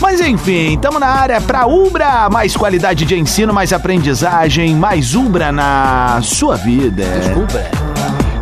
Mas 0.00 0.20
enfim, 0.20 0.74
estamos 0.74 0.98
na 0.98 1.06
área 1.06 1.40
para 1.40 1.64
Ubra, 1.68 2.28
mais 2.28 2.56
qualidade 2.56 3.04
de 3.04 3.16
ensino, 3.16 3.54
mais 3.54 3.72
aprendizagem, 3.72 4.74
mais 4.74 5.14
Ubra 5.14 5.52
na 5.52 6.18
sua 6.20 6.56
vida. 6.56 7.04
Ubra. 7.36 7.70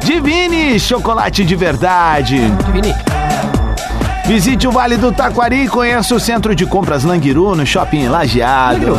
Divine, 0.03 0.81
chocolate 0.81 1.45
de 1.45 1.55
verdade. 1.55 2.39
Divine. 2.65 2.95
Visite 4.25 4.67
o 4.67 4.73
Vale 4.73 4.97
do 4.97 5.13
Taquari 5.13 5.65
e 5.65 5.69
conheça 5.69 6.15
o 6.15 6.21
Centro 6.21 6.55
de 6.55 6.65
Compras 6.65 7.05
Languiru 7.05 7.55
no 7.55 7.67
Shopping 7.67 8.09
Lajeado. 8.09 8.97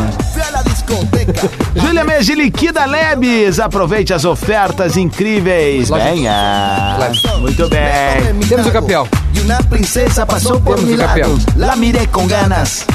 Júlia 1.76 2.04
Megi 2.04 2.36
liquida 2.36 2.86
Lebes. 2.86 3.60
Aproveite 3.60 4.14
as 4.14 4.26
ofertas 4.26 4.96
incríveis. 4.98 5.90
Loja- 5.90 6.04
Venha. 6.06 6.98
Muito 7.40 7.68
bem. 7.70 8.48
Temos 8.48 8.68
o 8.68 8.72
campeão. 8.72 9.08
Y 9.34 9.40
una 9.42 9.60
princesa 9.60 10.26
pasó 10.26 10.60
por 10.60 10.76
Temos 10.76 10.94
o 10.94 10.98
campeão. 10.98 11.38
La 11.58 11.76
miré 11.76 12.08
con 12.08 12.28
ganas. 12.28 12.86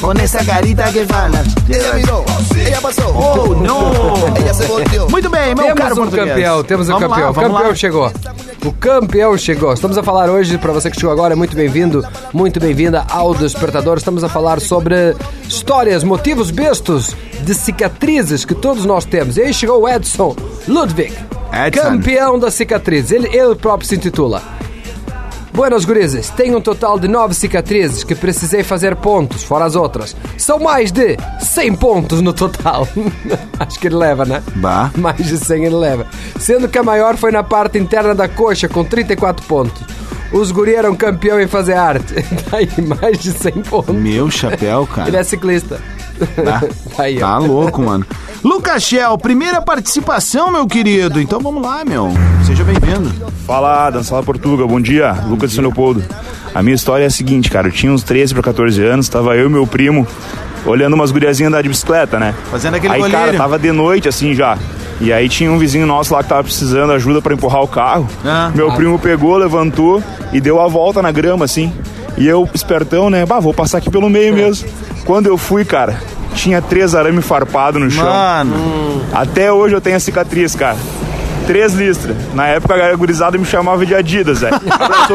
Con 0.00 0.18
esa 0.20 0.44
carita 0.44 0.92
que 0.92 1.04
fala. 1.04 1.42
Ella 1.68 1.92
miró, 1.94 2.24
ella 2.56 2.80
pasó. 2.80 3.08
Oh, 3.08 3.52
não. 3.56 4.36
Ella 4.36 4.54
se 4.54 4.64
volteó. 4.66 5.08
Muito 5.08 5.28
bem, 5.28 5.56
meu 5.56 5.64
Temos 5.66 5.80
caro 5.80 5.94
um 5.94 5.96
português. 5.96 6.28
campeão, 6.28 6.62
temos 6.62 6.88
um 6.88 6.92
Vamos 6.92 7.10
lá, 7.10 7.16
campeão. 7.16 7.30
o 7.30 7.34
campeão 7.34 7.68
lá. 7.70 7.74
chegou. 7.74 8.12
O 8.64 8.72
campeão 8.72 9.36
chegou. 9.38 9.72
Estamos 9.72 9.96
a 9.96 10.02
falar 10.02 10.28
hoje, 10.28 10.58
para 10.58 10.72
você 10.72 10.90
que 10.90 10.96
chegou 10.96 11.12
agora, 11.12 11.36
muito 11.36 11.54
bem-vindo, 11.54 12.04
muito 12.32 12.58
bem-vinda 12.58 13.06
ao 13.08 13.34
Despertador. 13.34 13.98
Estamos 13.98 14.24
a 14.24 14.28
falar 14.28 14.60
sobre 14.60 15.14
histórias, 15.48 16.02
motivos 16.02 16.50
bestos 16.50 17.14
de 17.42 17.54
cicatrizes 17.54 18.44
que 18.44 18.54
todos 18.54 18.84
nós 18.84 19.04
temos. 19.04 19.36
E 19.36 19.42
aí 19.42 19.54
chegou 19.54 19.82
o 19.82 19.88
Edson 19.88 20.34
Ludwig, 20.66 21.14
Edson. 21.66 21.82
campeão 21.82 22.38
da 22.38 22.50
cicatriz. 22.50 23.12
Ele, 23.12 23.28
ele 23.28 23.54
próprio 23.54 23.88
se 23.88 23.94
intitula. 23.94 24.42
Buenas 25.52 25.84
gurizes, 25.84 26.30
tenho 26.30 26.58
um 26.58 26.60
total 26.60 26.98
de 26.98 27.08
9 27.08 27.34
cicatrizes 27.34 28.04
que 28.04 28.14
precisei 28.14 28.62
fazer 28.62 28.94
pontos, 28.96 29.42
fora 29.42 29.64
as 29.64 29.74
outras. 29.74 30.14
São 30.36 30.58
mais 30.58 30.92
de 30.92 31.16
100 31.40 31.74
pontos 31.76 32.20
no 32.20 32.32
total. 32.32 32.86
Acho 33.58 33.78
que 33.80 33.88
ele 33.88 33.96
leva, 33.96 34.24
né? 34.24 34.42
Bah. 34.56 34.90
Mais 34.96 35.16
de 35.16 35.36
100 35.36 35.64
ele 35.64 35.74
leva. 35.74 36.06
Sendo 36.38 36.68
que 36.68 36.78
a 36.78 36.82
maior 36.82 37.16
foi 37.16 37.32
na 37.32 37.42
parte 37.42 37.78
interna 37.78 38.14
da 38.14 38.28
coxa, 38.28 38.68
com 38.68 38.84
34 38.84 39.44
pontos. 39.46 39.82
Os 40.30 40.50
guri 40.52 40.74
eram 40.74 40.94
campeão 40.94 41.40
em 41.40 41.48
fazer 41.48 41.74
arte. 41.74 42.14
Tá 42.50 42.58
aí, 42.58 42.68
mais 43.00 43.18
de 43.18 43.32
100 43.32 43.52
pontos. 43.62 43.94
Meu 43.94 44.30
chapéu, 44.30 44.86
cara. 44.86 45.08
Ele 45.08 45.16
é 45.16 45.22
ciclista. 45.24 45.80
Tá, 46.44 46.60
Tá 46.96 47.02
aí, 47.02 47.16
ó. 47.16 47.20
tá 47.20 47.38
louco, 47.38 47.82
mano. 47.82 48.06
Lucas 48.42 48.84
Shell, 48.84 49.18
primeira 49.18 49.60
participação, 49.60 50.50
meu 50.50 50.66
querido. 50.66 51.20
Então 51.20 51.40
vamos 51.40 51.62
lá, 51.62 51.84
meu. 51.84 52.12
Seja 52.46 52.62
bem-vindo. 52.64 53.12
Fala, 53.46 53.86
Adams, 53.86 54.08
fala 54.08 54.22
Portuga, 54.22 54.66
bom 54.66 54.80
dia, 54.80 55.12
Lucas 55.28 55.50
de 55.50 55.56
São 55.56 55.62
Leopoldo. 55.64 56.02
A 56.54 56.62
minha 56.62 56.74
história 56.74 57.04
é 57.04 57.06
a 57.06 57.10
seguinte, 57.10 57.50
cara, 57.50 57.68
eu 57.68 57.72
tinha 57.72 57.92
uns 57.92 58.02
13 58.02 58.34
para 58.34 58.42
14 58.44 58.82
anos, 58.84 59.08
tava 59.08 59.36
eu 59.36 59.46
e 59.46 59.48
meu 59.50 59.66
primo 59.66 60.06
olhando 60.64 60.94
umas 60.94 61.10
guriazinhas 61.10 61.52
andar 61.52 61.62
de 61.62 61.68
bicicleta, 61.68 62.18
né? 62.18 62.34
Fazendo 62.50 62.74
aquele 62.74 62.94
Aí, 62.94 63.00
cara, 63.02 63.16
goleiro. 63.18 63.38
tava 63.38 63.58
de 63.58 63.72
noite 63.72 64.08
assim 64.08 64.34
já. 64.34 64.56
E 65.00 65.12
aí 65.12 65.28
tinha 65.28 65.50
um 65.50 65.58
vizinho 65.58 65.86
nosso 65.86 66.12
lá 66.12 66.22
que 66.22 66.28
tava 66.28 66.42
precisando 66.42 66.92
ajuda 66.92 67.22
para 67.22 67.34
empurrar 67.34 67.62
o 67.62 67.68
carro. 67.68 68.08
Ah. 68.24 68.50
meu 68.54 68.72
primo 68.72 68.98
pegou, 68.98 69.36
levantou 69.36 70.02
e 70.32 70.40
deu 70.40 70.60
a 70.60 70.66
volta 70.66 71.00
na 71.00 71.10
grama 71.12 71.44
assim. 71.44 71.72
E 72.16 72.26
eu, 72.26 72.48
espertão, 72.52 73.08
né? 73.08 73.24
Bah, 73.24 73.38
vou 73.38 73.54
passar 73.54 73.78
aqui 73.78 73.90
pelo 73.90 74.10
meio 74.10 74.34
mesmo. 74.34 74.68
Quando 75.04 75.26
eu 75.26 75.38
fui, 75.38 75.64
cara, 75.64 76.00
tinha 76.38 76.62
três 76.62 76.94
arame 76.94 77.20
farpado 77.20 77.78
no 77.78 77.90
chão. 77.90 78.04
Mano. 78.04 79.04
Até 79.12 79.52
hoje 79.52 79.74
eu 79.74 79.80
tenho 79.80 79.96
a 79.96 80.00
cicatriz, 80.00 80.54
cara. 80.54 80.76
Três 81.46 81.74
listras. 81.74 82.16
Na 82.34 82.46
época 82.46 82.74
a 82.74 82.94
gurizada 82.94 83.36
me 83.36 83.44
chamava 83.44 83.84
de 83.84 83.94
Adidas, 83.94 84.40
velho. 84.40 84.54
Abraço. 84.70 85.14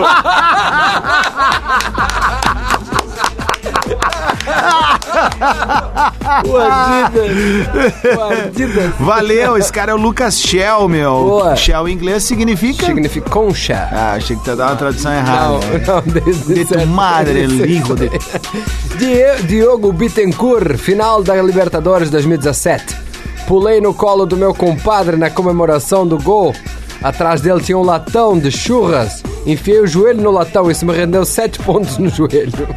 O 6.48 6.58
Adidas. 6.58 8.18
O 8.18 8.22
Adidas. 8.22 8.94
Valeu, 9.00 9.58
esse 9.58 9.72
cara 9.72 9.92
é 9.92 9.96
o 9.96 9.98
Lucas 9.98 10.40
Shell, 10.40 10.88
meu. 10.88 11.12
Boa. 11.12 11.56
Shell 11.56 11.88
em 11.88 11.94
inglês 11.94 12.24
significa. 12.24 12.86
Significa 12.86 13.30
concha. 13.30 13.90
Ah, 13.92 14.14
achei 14.14 14.36
que 14.36 14.44
tu 14.44 14.52
ia 14.52 14.56
dar 14.56 14.68
uma 14.68 14.76
tradução 14.76 15.14
errada. 15.14 15.50
Não, 15.50 15.60
né? 15.60 15.84
não, 15.86 16.02
desde 16.02 16.54
De 16.54 16.66
tu 16.66 16.88
madre, 16.88 17.42
el 17.42 17.70
hijo 17.70 17.96
de... 17.96 18.10
Diogo 19.48 19.92
Bittencourt, 19.92 20.78
final 20.78 21.24
da 21.24 21.42
Libertadores 21.42 22.10
2017. 22.10 22.96
Pulei 23.48 23.82
no 23.82 23.94
colo 23.94 24.26
do 24.26 24.38
meu 24.38 24.54
compadre 24.54 25.18
na 25.18 25.30
comemoração 25.30 26.08
do 26.08 26.18
gol. 26.18 26.56
Atrás 27.02 27.42
dele 27.42 27.60
tinha 27.60 27.78
um 27.78 27.84
latão 27.84 28.40
de 28.40 28.50
churras. 28.50 29.22
Enfiei 29.46 29.82
o 29.82 29.88
joelho 29.88 30.22
no 30.22 30.32
latão. 30.32 30.72
Isso 30.72 30.86
me 30.86 30.94
rendeu 30.94 31.26
sete 31.26 31.60
pontos 31.60 31.98
no 31.98 32.10
joelho. 32.10 32.68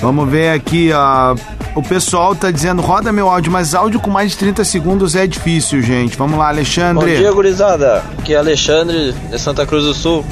Vamos 0.00 0.28
ver 0.30 0.50
aqui, 0.50 0.90
ó. 0.94 1.34
O 1.74 1.82
pessoal 1.82 2.34
tá 2.34 2.50
dizendo, 2.50 2.82
roda 2.82 3.12
meu 3.12 3.28
áudio, 3.28 3.52
mas 3.52 3.74
áudio 3.74 4.00
com 4.00 4.10
mais 4.10 4.32
de 4.32 4.38
30 4.38 4.64
segundos 4.64 5.14
é 5.14 5.26
difícil, 5.26 5.80
gente. 5.80 6.16
Vamos 6.16 6.38
lá, 6.38 6.46
Bom 6.46 6.50
Alexandre. 6.50 7.16
dia, 7.16 7.30
gurizada. 7.32 8.02
Aqui 8.18 8.34
é 8.34 8.38
Alexandre, 8.38 9.12
de 9.12 9.38
Santa 9.38 9.64
Cruz 9.64 9.84
do 9.84 9.94
Sul. 9.94 10.24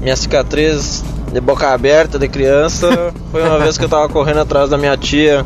Minha 0.00 0.16
cicatriz 0.16 1.02
de 1.32 1.40
boca 1.40 1.68
aberta 1.72 2.18
de 2.18 2.28
criança 2.28 3.12
foi 3.30 3.42
uma 3.42 3.58
vez 3.58 3.76
que 3.76 3.84
eu 3.84 3.88
tava 3.88 4.08
correndo 4.08 4.40
atrás 4.40 4.70
da 4.70 4.76
minha 4.78 4.96
tia 4.96 5.44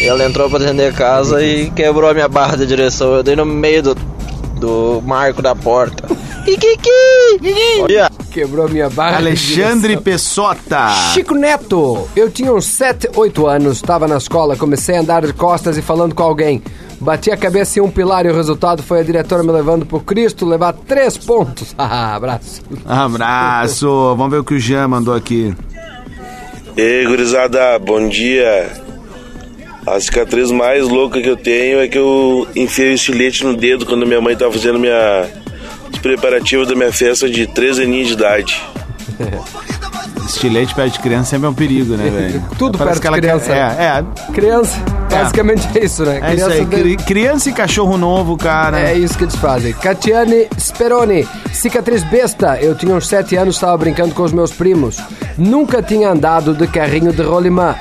E 0.00 0.04
ela 0.04 0.24
entrou 0.24 0.48
pra 0.48 0.58
atender 0.58 0.88
a 0.88 0.92
casa 0.92 1.42
e 1.42 1.70
quebrou 1.70 2.08
a 2.08 2.14
minha 2.14 2.28
barra 2.28 2.56
de 2.56 2.66
direção. 2.66 3.14
Eu 3.14 3.22
dei 3.22 3.34
no 3.36 3.44
meio 3.44 3.82
do, 3.82 3.94
do 4.58 5.02
marco 5.04 5.42
da 5.42 5.54
porta. 5.54 6.04
Olha. 7.82 8.10
Quebrou 8.30 8.68
minha 8.68 8.88
barra. 8.88 9.16
Alexandre. 9.16 9.96
Pessota. 9.96 10.88
Chico 11.12 11.34
Neto, 11.34 12.08
eu 12.14 12.30
tinha 12.30 12.52
uns 12.52 12.64
7, 12.66 13.10
8 13.14 13.46
anos, 13.46 13.76
estava 13.76 14.06
na 14.06 14.16
escola, 14.16 14.56
comecei 14.56 14.96
a 14.96 15.00
andar 15.00 15.26
de 15.26 15.32
costas 15.32 15.76
e 15.76 15.82
falando 15.82 16.14
com 16.14 16.22
alguém. 16.22 16.62
Bati 17.00 17.30
a 17.30 17.36
cabeça 17.36 17.78
em 17.78 17.82
um 17.82 17.90
pilar 17.90 18.26
e 18.26 18.28
o 18.30 18.34
resultado 18.34 18.82
foi 18.82 19.00
a 19.00 19.02
diretora 19.02 19.42
me 19.42 19.50
levando 19.50 19.84
pro 19.86 20.00
Cristo 20.00 20.46
levar 20.46 20.72
três 20.72 21.16
pontos. 21.18 21.74
Ah, 21.82 22.14
abraço. 22.14 22.62
Abraço. 22.86 24.14
Vamos 24.16 24.30
ver 24.30 24.38
o 24.38 24.44
que 24.44 24.54
o 24.54 24.60
Jean 24.60 24.86
mandou 24.86 25.14
aqui. 25.14 25.54
Ei, 26.76 27.04
gurizada, 27.06 27.78
bom 27.78 28.06
dia. 28.08 28.70
A 29.86 29.98
cicatriz 29.98 30.50
mais 30.50 30.86
louca 30.86 31.20
que 31.20 31.28
eu 31.28 31.36
tenho 31.36 31.80
é 31.80 31.88
que 31.88 31.98
eu 31.98 32.46
enfiei 32.54 32.92
o 32.92 32.94
estilete 32.94 33.44
no 33.44 33.56
dedo 33.56 33.86
quando 33.86 34.06
minha 34.06 34.20
mãe 34.20 34.36
tava 34.36 34.52
fazendo 34.52 34.78
minha 34.78 35.26
preparativos 36.00 36.66
da 36.68 36.74
minha 36.74 36.92
festa 36.92 37.28
de 37.28 37.46
13 37.46 37.82
aninhos 37.84 38.08
de 38.08 38.14
idade. 38.14 38.62
Estilete 40.26 40.74
perto 40.74 40.92
de 40.92 40.98
criança 41.00 41.30
sempre 41.30 41.46
é 41.46 41.50
um 41.50 41.54
perigo, 41.54 41.96
né, 41.96 42.08
velho? 42.08 42.42
Tudo 42.56 42.78
Parece 42.78 43.00
perto 43.00 43.14
de 43.14 43.20
criança. 43.20 43.46
Quer, 43.46 43.56
é, 43.56 43.84
é. 44.28 44.32
Criança, 44.32 44.78
basicamente 45.10 45.68
é 45.76 45.84
isso, 45.84 46.04
né? 46.04 46.20
É 46.22 46.34
isso 46.34 46.46
aí. 46.46 46.66
Cri- 46.66 46.96
Criança 46.98 47.50
e 47.50 47.52
cachorro 47.52 47.98
novo, 47.98 48.36
cara. 48.36 48.78
É 48.80 48.94
isso 48.96 49.18
que 49.18 49.24
eles 49.24 49.34
fazem. 49.34 49.72
Catiane 49.72 50.46
Speroni, 50.58 51.26
cicatriz 51.52 52.04
besta. 52.04 52.58
Eu 52.60 52.76
tinha 52.76 52.94
uns 52.94 53.08
7 53.08 53.34
anos, 53.36 53.56
estava 53.56 53.76
brincando 53.76 54.14
com 54.14 54.22
os 54.22 54.32
meus 54.32 54.52
primos. 54.52 54.98
Nunca 55.36 55.82
tinha 55.82 56.10
andado 56.10 56.54
de 56.54 56.66
carrinho 56.68 57.12
de 57.12 57.22
rolimã. 57.22 57.74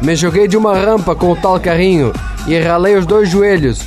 Me 0.00 0.14
joguei 0.14 0.46
de 0.46 0.56
uma 0.56 0.76
rampa 0.78 1.14
com 1.16 1.32
o 1.32 1.36
tal 1.36 1.58
carrinho 1.58 2.12
e 2.46 2.56
ralei 2.60 2.94
os 2.94 3.04
dois 3.06 3.28
joelhos. 3.28 3.80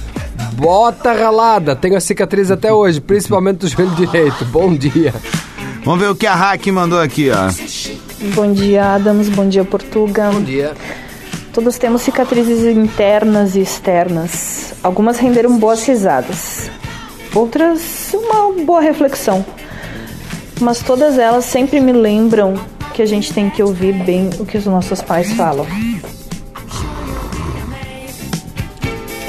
Bota 0.54 1.14
ralada. 1.14 1.76
Tenho 1.76 1.98
a 1.98 2.00
cicatriz 2.00 2.52
até 2.52 2.72
hoje, 2.72 3.00
principalmente 3.00 3.60
do 3.60 3.68
joelho 3.68 3.92
direito. 3.92 4.46
Bom 4.46 4.74
dia. 4.76 5.14
Vamos 5.84 6.02
ver 6.02 6.10
o 6.10 6.16
que 6.16 6.28
a 6.28 6.36
Hack 6.36 6.68
mandou 6.68 7.00
aqui, 7.00 7.30
ó. 7.30 7.50
Bom 8.36 8.52
dia, 8.52 8.96
Adams. 8.96 9.30
Bom 9.30 9.48
dia, 9.48 9.64
Portuga. 9.64 10.30
Bom 10.32 10.42
dia. 10.42 10.74
Todos 11.54 11.78
temos 11.78 12.02
cicatrizes 12.02 12.64
internas 12.76 13.56
e 13.56 13.62
externas. 13.62 14.74
Algumas 14.84 15.18
renderam 15.18 15.58
boas 15.58 15.86
risadas. 15.86 16.70
Outras, 17.34 18.14
uma 18.14 18.64
boa 18.66 18.82
reflexão. 18.82 19.46
Mas 20.62 20.82
todas 20.82 21.18
elas 21.18 21.46
sempre 21.46 21.80
me 21.80 21.94
lembram 21.94 22.56
que 22.94 23.02
a 23.02 23.06
gente 23.06 23.34
tem 23.34 23.50
que 23.50 23.64
ouvir 23.64 23.94
bem 23.94 24.30
o 24.40 24.46
que 24.46 24.58
os 24.58 24.66
nossos 24.66 25.02
pais 25.02 25.32
falam. 25.34 25.66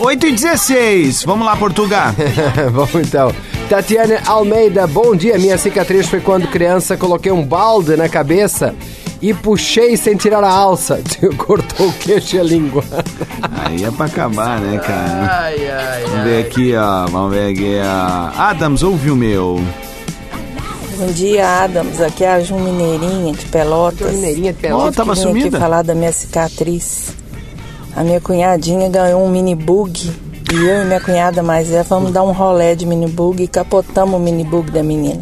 8 0.01 0.27
e 0.27 0.33
16. 0.33 1.25
Vamos 1.25 1.47
lá, 1.47 1.55
Portugal. 1.57 2.13
Vamos 2.73 2.95
então. 2.95 3.33
Tatiane 3.69 4.15
Almeida, 4.27 4.87
bom 4.87 5.15
dia. 5.15 5.39
Minha 5.39 5.59
cicatriz 5.59 6.09
foi 6.09 6.21
quando 6.21 6.49
criança, 6.49 6.97
coloquei 6.97 7.31
um 7.31 7.45
balde 7.45 7.97
na 7.97 8.09
cabeça 8.09 8.75
e 9.21 9.35
puxei 9.35 9.97
sem 9.99 10.17
tirar 10.17 10.43
a 10.43 10.51
alça. 10.51 11.01
Cortou 11.37 11.89
o 11.89 11.93
queixo 11.93 12.37
e 12.37 12.41
a 12.41 12.43
língua. 12.43 12.83
Aí 13.43 13.85
é 13.85 13.91
pra 13.91 14.07
acabar, 14.07 14.59
né, 14.61 14.79
cara? 14.79 15.43
Ai, 15.45 15.69
ai, 15.69 16.03
Vamos 16.05 16.25
ver 16.25 16.47
aqui, 16.47 16.75
ó. 16.75 17.07
Vamos 17.07 17.35
ver 17.35 17.53
aqui, 17.53 17.77
ó. 17.85 18.41
Adams, 18.41 18.83
ouve 18.83 19.11
o 19.11 19.17
meu. 19.17 19.61
Bom 20.97 21.07
dia, 21.13 21.47
Adams. 21.63 22.01
Aqui 22.01 22.25
é 22.25 22.33
a 22.33 22.41
Jun 22.41 22.61
Mineirinha 22.61 23.33
de 23.35 23.47
Pelotas. 23.47 24.13
Mineirinha 24.13 24.53
de 24.53 24.59
Pelotas. 24.59 24.89
Ó, 24.89 24.93
tava 24.93 25.13
Eu 25.13 25.15
vim 25.17 25.23
aqui 25.31 25.39
sumida. 25.41 25.61
falar 25.61 25.83
da 25.83 25.95
minha 25.95 26.13
cicatriz. 26.13 27.19
A 27.96 28.03
minha 28.05 28.20
cunhadinha 28.20 28.88
ganhou 28.88 29.22
um 29.24 29.29
mini 29.31 29.55
bug 29.55 30.11
e 30.53 30.57
eu 30.57 30.83
e 30.83 30.85
minha 30.85 31.00
cunhada 31.00 31.42
mais 31.42 31.68
velha 31.68 31.83
vamos 31.83 32.12
dar 32.12 32.22
um 32.22 32.33
rolé 32.33 32.74
de 32.74 32.87
mini 32.87 33.09
bug 33.09 33.42
e 33.42 33.48
capotamos 33.48 34.14
o 34.14 34.22
mini 34.22 34.44
bug 34.44 34.70
da 34.70 34.83
menina. 34.83 35.20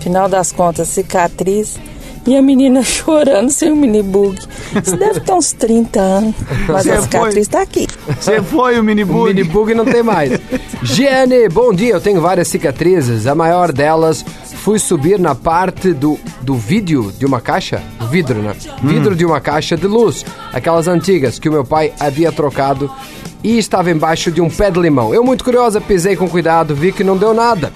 Final 0.00 0.28
das 0.28 0.50
contas, 0.52 0.88
cicatriz 0.88 1.78
e 2.26 2.36
a 2.36 2.42
menina 2.42 2.82
chorando 2.84 3.50
sem 3.50 3.70
o 3.72 3.76
mini 3.76 4.02
bug. 4.02 4.38
Isso 4.84 4.96
deve 4.96 5.20
ter 5.20 5.32
uns 5.32 5.52
30 5.52 6.00
anos, 6.00 6.34
mas 6.68 6.82
Você 6.84 6.90
a 6.90 7.02
cicatriz 7.02 7.34
foi- 7.34 7.46
tá 7.46 7.62
aqui. 7.62 7.86
Você 8.20 8.42
foi 8.42 8.78
o 8.78 8.84
mini 8.84 9.04
bug? 9.04 9.18
O 9.20 9.24
mini 9.34 9.44
bug 9.44 9.74
não 9.74 9.84
tem 9.84 10.02
mais. 10.02 10.38
Giane, 10.82 11.48
bom 11.48 11.72
dia. 11.72 11.92
Eu 11.94 12.00
tenho 12.00 12.20
várias 12.20 12.48
cicatrizes. 12.48 13.26
A 13.26 13.34
maior 13.34 13.72
delas 13.72 14.24
fui 14.60 14.78
subir 14.78 15.18
na 15.18 15.34
parte 15.34 15.94
do, 15.94 16.18
do 16.42 16.54
vídeo 16.54 17.10
de 17.18 17.24
uma 17.24 17.40
caixa. 17.40 17.82
Vidro, 18.10 18.42
né? 18.42 18.54
Vidro 18.82 19.16
de 19.16 19.24
uma 19.24 19.40
caixa 19.40 19.74
de 19.76 19.86
luz. 19.86 20.24
Aquelas 20.52 20.86
antigas 20.86 21.38
que 21.38 21.48
o 21.48 21.52
meu 21.52 21.64
pai 21.64 21.92
havia 21.98 22.30
trocado 22.30 22.90
e 23.42 23.56
estava 23.56 23.90
embaixo 23.90 24.30
de 24.30 24.40
um 24.40 24.50
pé 24.50 24.70
de 24.70 24.78
limão. 24.78 25.14
Eu, 25.14 25.24
muito 25.24 25.42
curiosa, 25.42 25.80
pisei 25.80 26.14
com 26.14 26.28
cuidado, 26.28 26.74
vi 26.74 26.92
que 26.92 27.02
não 27.02 27.16
deu 27.16 27.32
nada. 27.32 27.72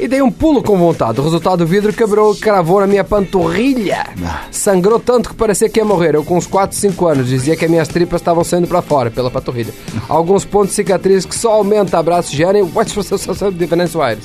E 0.00 0.08
dei 0.08 0.22
um 0.22 0.30
pulo 0.30 0.62
com 0.62 0.78
vontade. 0.78 1.20
O 1.20 1.22
resultado, 1.22 1.60
o 1.62 1.66
vidro 1.66 1.92
quebrou 1.92 2.34
e 2.34 2.38
cravou 2.38 2.80
na 2.80 2.86
minha 2.86 3.04
panturrilha. 3.04 4.06
Sangrou 4.50 4.98
tanto 4.98 5.28
que 5.28 5.36
parecia 5.36 5.68
que 5.68 5.78
ia 5.78 5.84
morrer. 5.84 6.14
Eu, 6.14 6.24
com 6.24 6.38
uns 6.38 6.46
4, 6.46 6.76
5 6.76 7.06
anos, 7.06 7.28
dizia 7.28 7.54
que 7.54 7.66
as 7.66 7.70
minhas 7.70 7.86
tripas 7.86 8.20
estavam 8.20 8.42
saindo 8.42 8.66
pra 8.66 8.80
fora, 8.80 9.10
pela 9.10 9.30
panturrilha. 9.30 9.74
Alguns 10.08 10.44
pontos 10.44 10.70
de 10.70 10.76
cicatriz 10.76 11.26
que 11.26 11.36
só 11.36 11.52
aumenta. 11.52 11.98
Abraço, 11.98 12.34
Jane. 12.34 12.62
What's 12.62 12.94
de 13.54 13.66
Venâncio 13.66 14.00
Aires? 14.00 14.24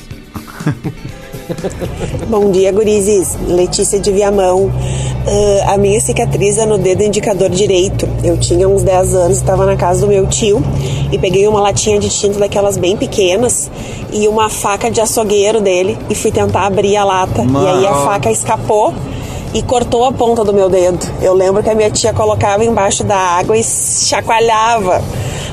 Bom 2.29 2.51
dia, 2.51 2.71
gurizes. 2.71 3.37
Letícia 3.47 3.99
de 3.99 4.11
Viamão. 4.11 4.71
Ah, 5.65 5.73
a 5.73 5.77
minha 5.77 5.99
cicatriz 5.99 6.57
é 6.57 6.65
no 6.65 6.77
dedo 6.77 7.03
indicador 7.03 7.49
direito. 7.49 8.07
Eu 8.23 8.37
tinha 8.37 8.67
uns 8.67 8.83
10 8.83 9.15
anos, 9.15 9.37
estava 9.37 9.65
na 9.65 9.75
casa 9.75 10.01
do 10.01 10.07
meu 10.07 10.27
tio 10.27 10.61
e 11.11 11.17
peguei 11.17 11.47
uma 11.47 11.61
latinha 11.61 11.99
de 11.99 12.09
tinta 12.09 12.39
daquelas 12.39 12.77
bem 12.77 12.95
pequenas 12.95 13.69
e 14.11 14.27
uma 14.27 14.49
faca 14.49 14.89
de 14.89 15.01
açougueiro 15.01 15.61
dele 15.61 15.97
e 16.09 16.15
fui 16.15 16.31
tentar 16.31 16.65
abrir 16.65 16.95
a 16.97 17.03
lata. 17.03 17.41
E 17.41 17.67
aí 17.67 17.87
a 17.87 17.91
Mano. 17.91 18.05
faca 18.05 18.31
escapou 18.31 18.93
e 19.53 19.63
cortou 19.63 20.05
a 20.05 20.11
ponta 20.11 20.43
do 20.43 20.53
meu 20.53 20.69
dedo. 20.69 20.99
Eu 21.21 21.33
lembro 21.33 21.63
que 21.63 21.69
a 21.69 21.75
minha 21.75 21.89
tia 21.89 22.13
colocava 22.13 22.63
embaixo 22.63 23.03
da 23.03 23.17
água 23.17 23.57
e 23.57 23.63
chacoalhava 23.63 25.01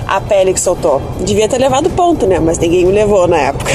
a 0.06 0.20
pele 0.20 0.52
que 0.52 0.60
soltou. 0.60 1.02
Devia 1.20 1.48
ter 1.48 1.58
levado 1.58 1.90
ponto, 1.90 2.26
né? 2.26 2.38
Mas 2.38 2.58
ninguém 2.58 2.84
me 2.84 2.92
levou 2.92 3.26
na 3.26 3.38
época. 3.38 3.72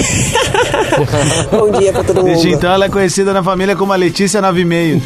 Bom 1.52 1.72
dia 1.72 1.92
pra 1.92 2.04
todo 2.04 2.18
mundo. 2.18 2.28
Desde 2.28 2.52
então 2.54 2.72
ela 2.72 2.86
é 2.86 2.90
conhecida 2.90 3.34
na 3.34 3.44
família 3.44 3.76
como 3.76 3.92
a 3.94 3.96
Letícia 3.96 4.42
9,5. 4.42 5.02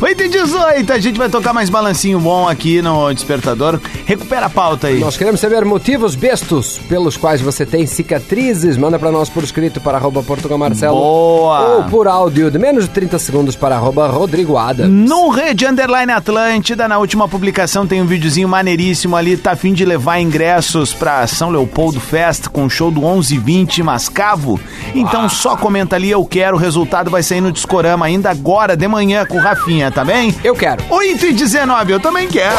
8 0.00 0.22
e 0.22 0.28
18, 0.28 0.92
a 0.92 0.98
gente 0.98 1.18
vai 1.18 1.28
tocar 1.28 1.52
mais 1.52 1.70
balancinho 1.70 2.20
bom 2.20 2.48
aqui 2.48 2.82
no 2.82 3.12
Despertador. 3.12 3.80
Recupera 4.04 4.46
a 4.46 4.50
pauta 4.50 4.88
aí. 4.88 4.98
Nós 5.00 5.16
queremos 5.16 5.40
saber 5.40 5.64
motivos 5.64 6.14
bestos 6.14 6.78
pelos 6.88 7.16
quais 7.16 7.40
você 7.40 7.64
tem 7.64 7.86
cicatrizes. 7.86 8.76
Manda 8.76 8.98
pra 8.98 9.10
nós 9.10 9.28
por 9.28 9.42
escrito 9.42 9.80
para 9.80 9.98
arroba 9.98 10.22
Portugal 10.22 10.58
Marcelo. 10.58 10.96
Boa! 10.96 11.76
Ou 11.76 11.84
por 11.84 12.06
áudio 12.06 12.50
de 12.50 12.58
menos 12.58 12.84
de 12.84 12.90
30 12.90 13.18
segundos 13.18 13.56
para 13.56 13.76
arroba 13.76 14.06
Rodrigo 14.08 14.56
Adams. 14.56 14.90
No 14.90 15.28
Rede 15.28 15.66
Underline 15.66 16.12
Atlântida, 16.12 16.86
na 16.86 16.98
última 16.98 17.28
publicação 17.28 17.86
tem 17.86 18.02
um 18.02 18.06
videozinho 18.06 18.48
maneiríssimo 18.48 19.16
ali, 19.16 19.36
tá 19.36 19.56
fim 19.62 19.72
de 19.72 19.84
levar 19.84 20.18
ingressos 20.18 20.92
pra 20.92 21.24
São 21.24 21.48
Leopoldo 21.48 22.00
Fest 22.00 22.48
com 22.48 22.64
o 22.64 22.68
show 22.68 22.90
do 22.90 23.00
1120 23.00 23.80
Mascavo. 23.80 24.58
Então 24.92 25.28
só 25.28 25.56
comenta 25.56 25.94
ali, 25.94 26.10
eu 26.10 26.24
quero, 26.24 26.56
o 26.56 26.58
resultado 26.58 27.08
vai 27.12 27.22
sair 27.22 27.40
no 27.40 27.52
Discorama 27.52 28.04
ainda 28.04 28.28
agora 28.28 28.76
de 28.76 28.88
manhã 28.88 29.24
com 29.24 29.36
o 29.36 29.40
Rafinha, 29.40 29.88
tá 29.92 30.04
bem? 30.04 30.34
Eu 30.42 30.56
quero. 30.56 30.82
8 30.90 31.26
e 31.26 31.32
19, 31.32 31.92
eu 31.92 32.00
também 32.00 32.26
quero. 32.26 32.56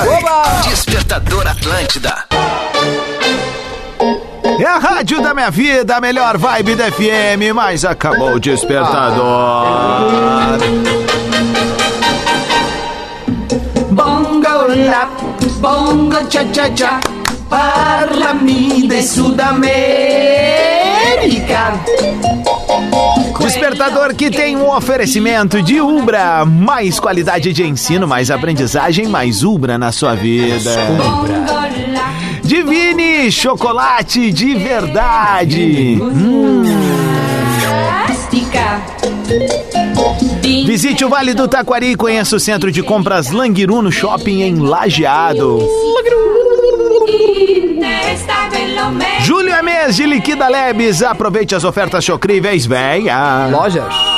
Despertador 0.63 1.45
Atlântida. 1.45 2.23
É 4.57 4.65
a 4.65 4.77
rádio 4.77 5.21
da 5.21 5.33
minha 5.33 5.51
vida, 5.51 5.97
a 5.97 5.99
melhor 5.99 6.37
vibe 6.37 6.75
da 6.75 6.89
FM, 6.89 7.53
mas 7.53 7.83
acabou 7.83 8.35
o 8.35 8.39
despertador. 8.39 9.17
Bongo 13.91 14.67
la, 14.67 15.09
bongo 15.63 16.27
cha 16.27 16.43
cha 16.51 16.69
cha, 16.75 16.99
parlami 17.49 18.85
de 18.85 19.01
Sudamérica. 19.01 19.71
Despertador 23.39 24.13
que 24.13 24.29
tem 24.29 24.57
um 24.57 24.69
oferecimento 24.75 25.61
de 25.61 25.79
Ubra. 25.79 26.43
Mais 26.43 26.99
qualidade 26.99 27.53
de 27.53 27.63
ensino, 27.65 28.05
mais 28.05 28.29
aprendizagem, 28.29 29.07
mais 29.07 29.41
Ubra 29.41 29.77
na 29.77 29.93
sua 29.93 30.15
vida. 30.15 30.75
Divine 32.43 33.31
chocolate 33.31 34.33
de 34.33 34.55
verdade. 34.55 35.97
Hum. 36.01 36.63
Visite 40.43 41.05
o 41.05 41.09
Vale 41.09 41.33
do 41.33 41.47
Taquari 41.47 41.91
e 41.91 41.95
conheça 41.95 42.35
o 42.35 42.39
centro 42.39 42.69
de 42.69 42.83
compras 42.83 43.31
Languiru 43.31 43.81
no 43.81 43.91
shopping 43.91 44.41
em 44.41 44.59
Lajeado. 44.59 45.59
Julho 49.21 49.53
é 49.53 49.61
mês 49.61 49.95
de 49.95 50.05
Liquida 50.05 50.49
Lebes. 50.49 51.01
Aproveite 51.01 51.55
as 51.55 51.63
ofertas 51.63 52.03
chocríveis, 52.03 52.65
véia. 52.65 53.47
Lojas. 53.47 54.12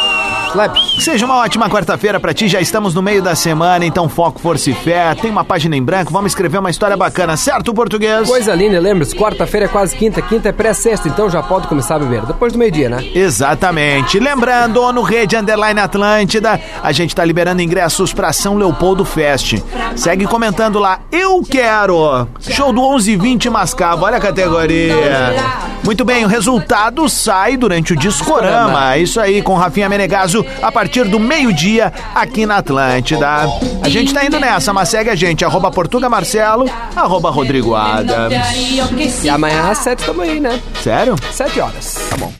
Slap. 0.55 0.77
Seja 1.01 1.25
uma 1.25 1.35
ótima 1.39 1.69
quarta-feira 1.69 2.17
pra 2.17 2.33
ti, 2.33 2.47
já 2.47 2.61
estamos 2.61 2.93
no 2.93 3.01
meio 3.01 3.21
da 3.21 3.35
semana, 3.35 3.85
então 3.85 4.07
foco, 4.07 4.39
força 4.39 4.69
e 4.69 4.73
fé. 4.73 5.13
Tem 5.13 5.29
uma 5.29 5.43
página 5.43 5.75
em 5.75 5.83
branco, 5.83 6.13
vamos 6.13 6.31
escrever 6.31 6.59
uma 6.59 6.69
história 6.69 6.95
bacana, 6.95 7.35
certo, 7.35 7.73
português? 7.73 8.25
Coisa 8.25 8.55
linda, 8.55 8.79
lembra-se, 8.79 9.13
quarta-feira 9.13 9.65
é 9.65 9.69
quase 9.69 9.93
quinta, 9.97 10.21
quinta 10.21 10.47
é 10.47 10.53
pré-sexta, 10.53 11.09
então 11.09 11.29
já 11.29 11.43
pode 11.43 11.67
começar 11.67 11.95
a 11.97 11.99
beber. 11.99 12.25
Depois 12.25 12.53
do 12.53 12.59
meio-dia, 12.59 12.87
né? 12.87 13.03
Exatamente. 13.13 14.17
Lembrando, 14.17 14.93
no 14.93 15.01
Rede 15.01 15.35
Underline 15.35 15.81
Atlântida, 15.81 16.57
a 16.81 16.91
gente 16.93 17.13
tá 17.13 17.25
liberando 17.25 17.61
ingressos 17.61 18.13
pra 18.13 18.31
São 18.31 18.55
Leopoldo 18.55 19.03
Fest. 19.03 19.61
Segue 19.97 20.25
comentando 20.25 20.79
lá, 20.79 21.01
eu 21.11 21.43
quero! 21.43 22.29
Show 22.39 22.71
do 22.71 22.81
1120 22.81 23.49
Mascavo, 23.49 24.05
olha 24.05 24.17
a 24.17 24.21
categoria. 24.21 24.95
Muito 25.83 26.05
bem, 26.05 26.23
o 26.23 26.27
resultado 26.29 27.09
sai 27.09 27.57
durante 27.57 27.91
o 27.91 27.95
Discorama. 27.95 28.97
Isso 28.97 29.19
aí, 29.19 29.41
com 29.41 29.53
Rafinha 29.55 29.89
Menegaso, 29.89 30.44
a 30.61 30.71
partir 30.71 31.05
do 31.05 31.19
meio-dia, 31.19 31.91
aqui 32.13 32.45
na 32.45 32.57
Atlântida. 32.57 33.27
A 33.81 33.89
gente 33.89 34.13
tá 34.13 34.25
indo 34.25 34.39
nessa, 34.39 34.73
mas 34.73 34.89
segue 34.89 35.09
a 35.09 35.15
gente, 35.15 35.43
arroba 35.45 35.71
Portuga 35.71 36.09
Marcelo, 36.09 36.69
arroba 36.95 37.29
Rodrigo 37.29 37.75
Adams. 37.75 38.33
E 39.23 39.29
amanhã 39.29 39.69
às 39.69 39.79
sete 39.79 40.03
também, 40.05 40.39
né? 40.39 40.59
Sério? 40.83 41.15
Sete 41.31 41.59
horas. 41.59 41.97
Tá 42.09 42.17
bom. 42.17 42.31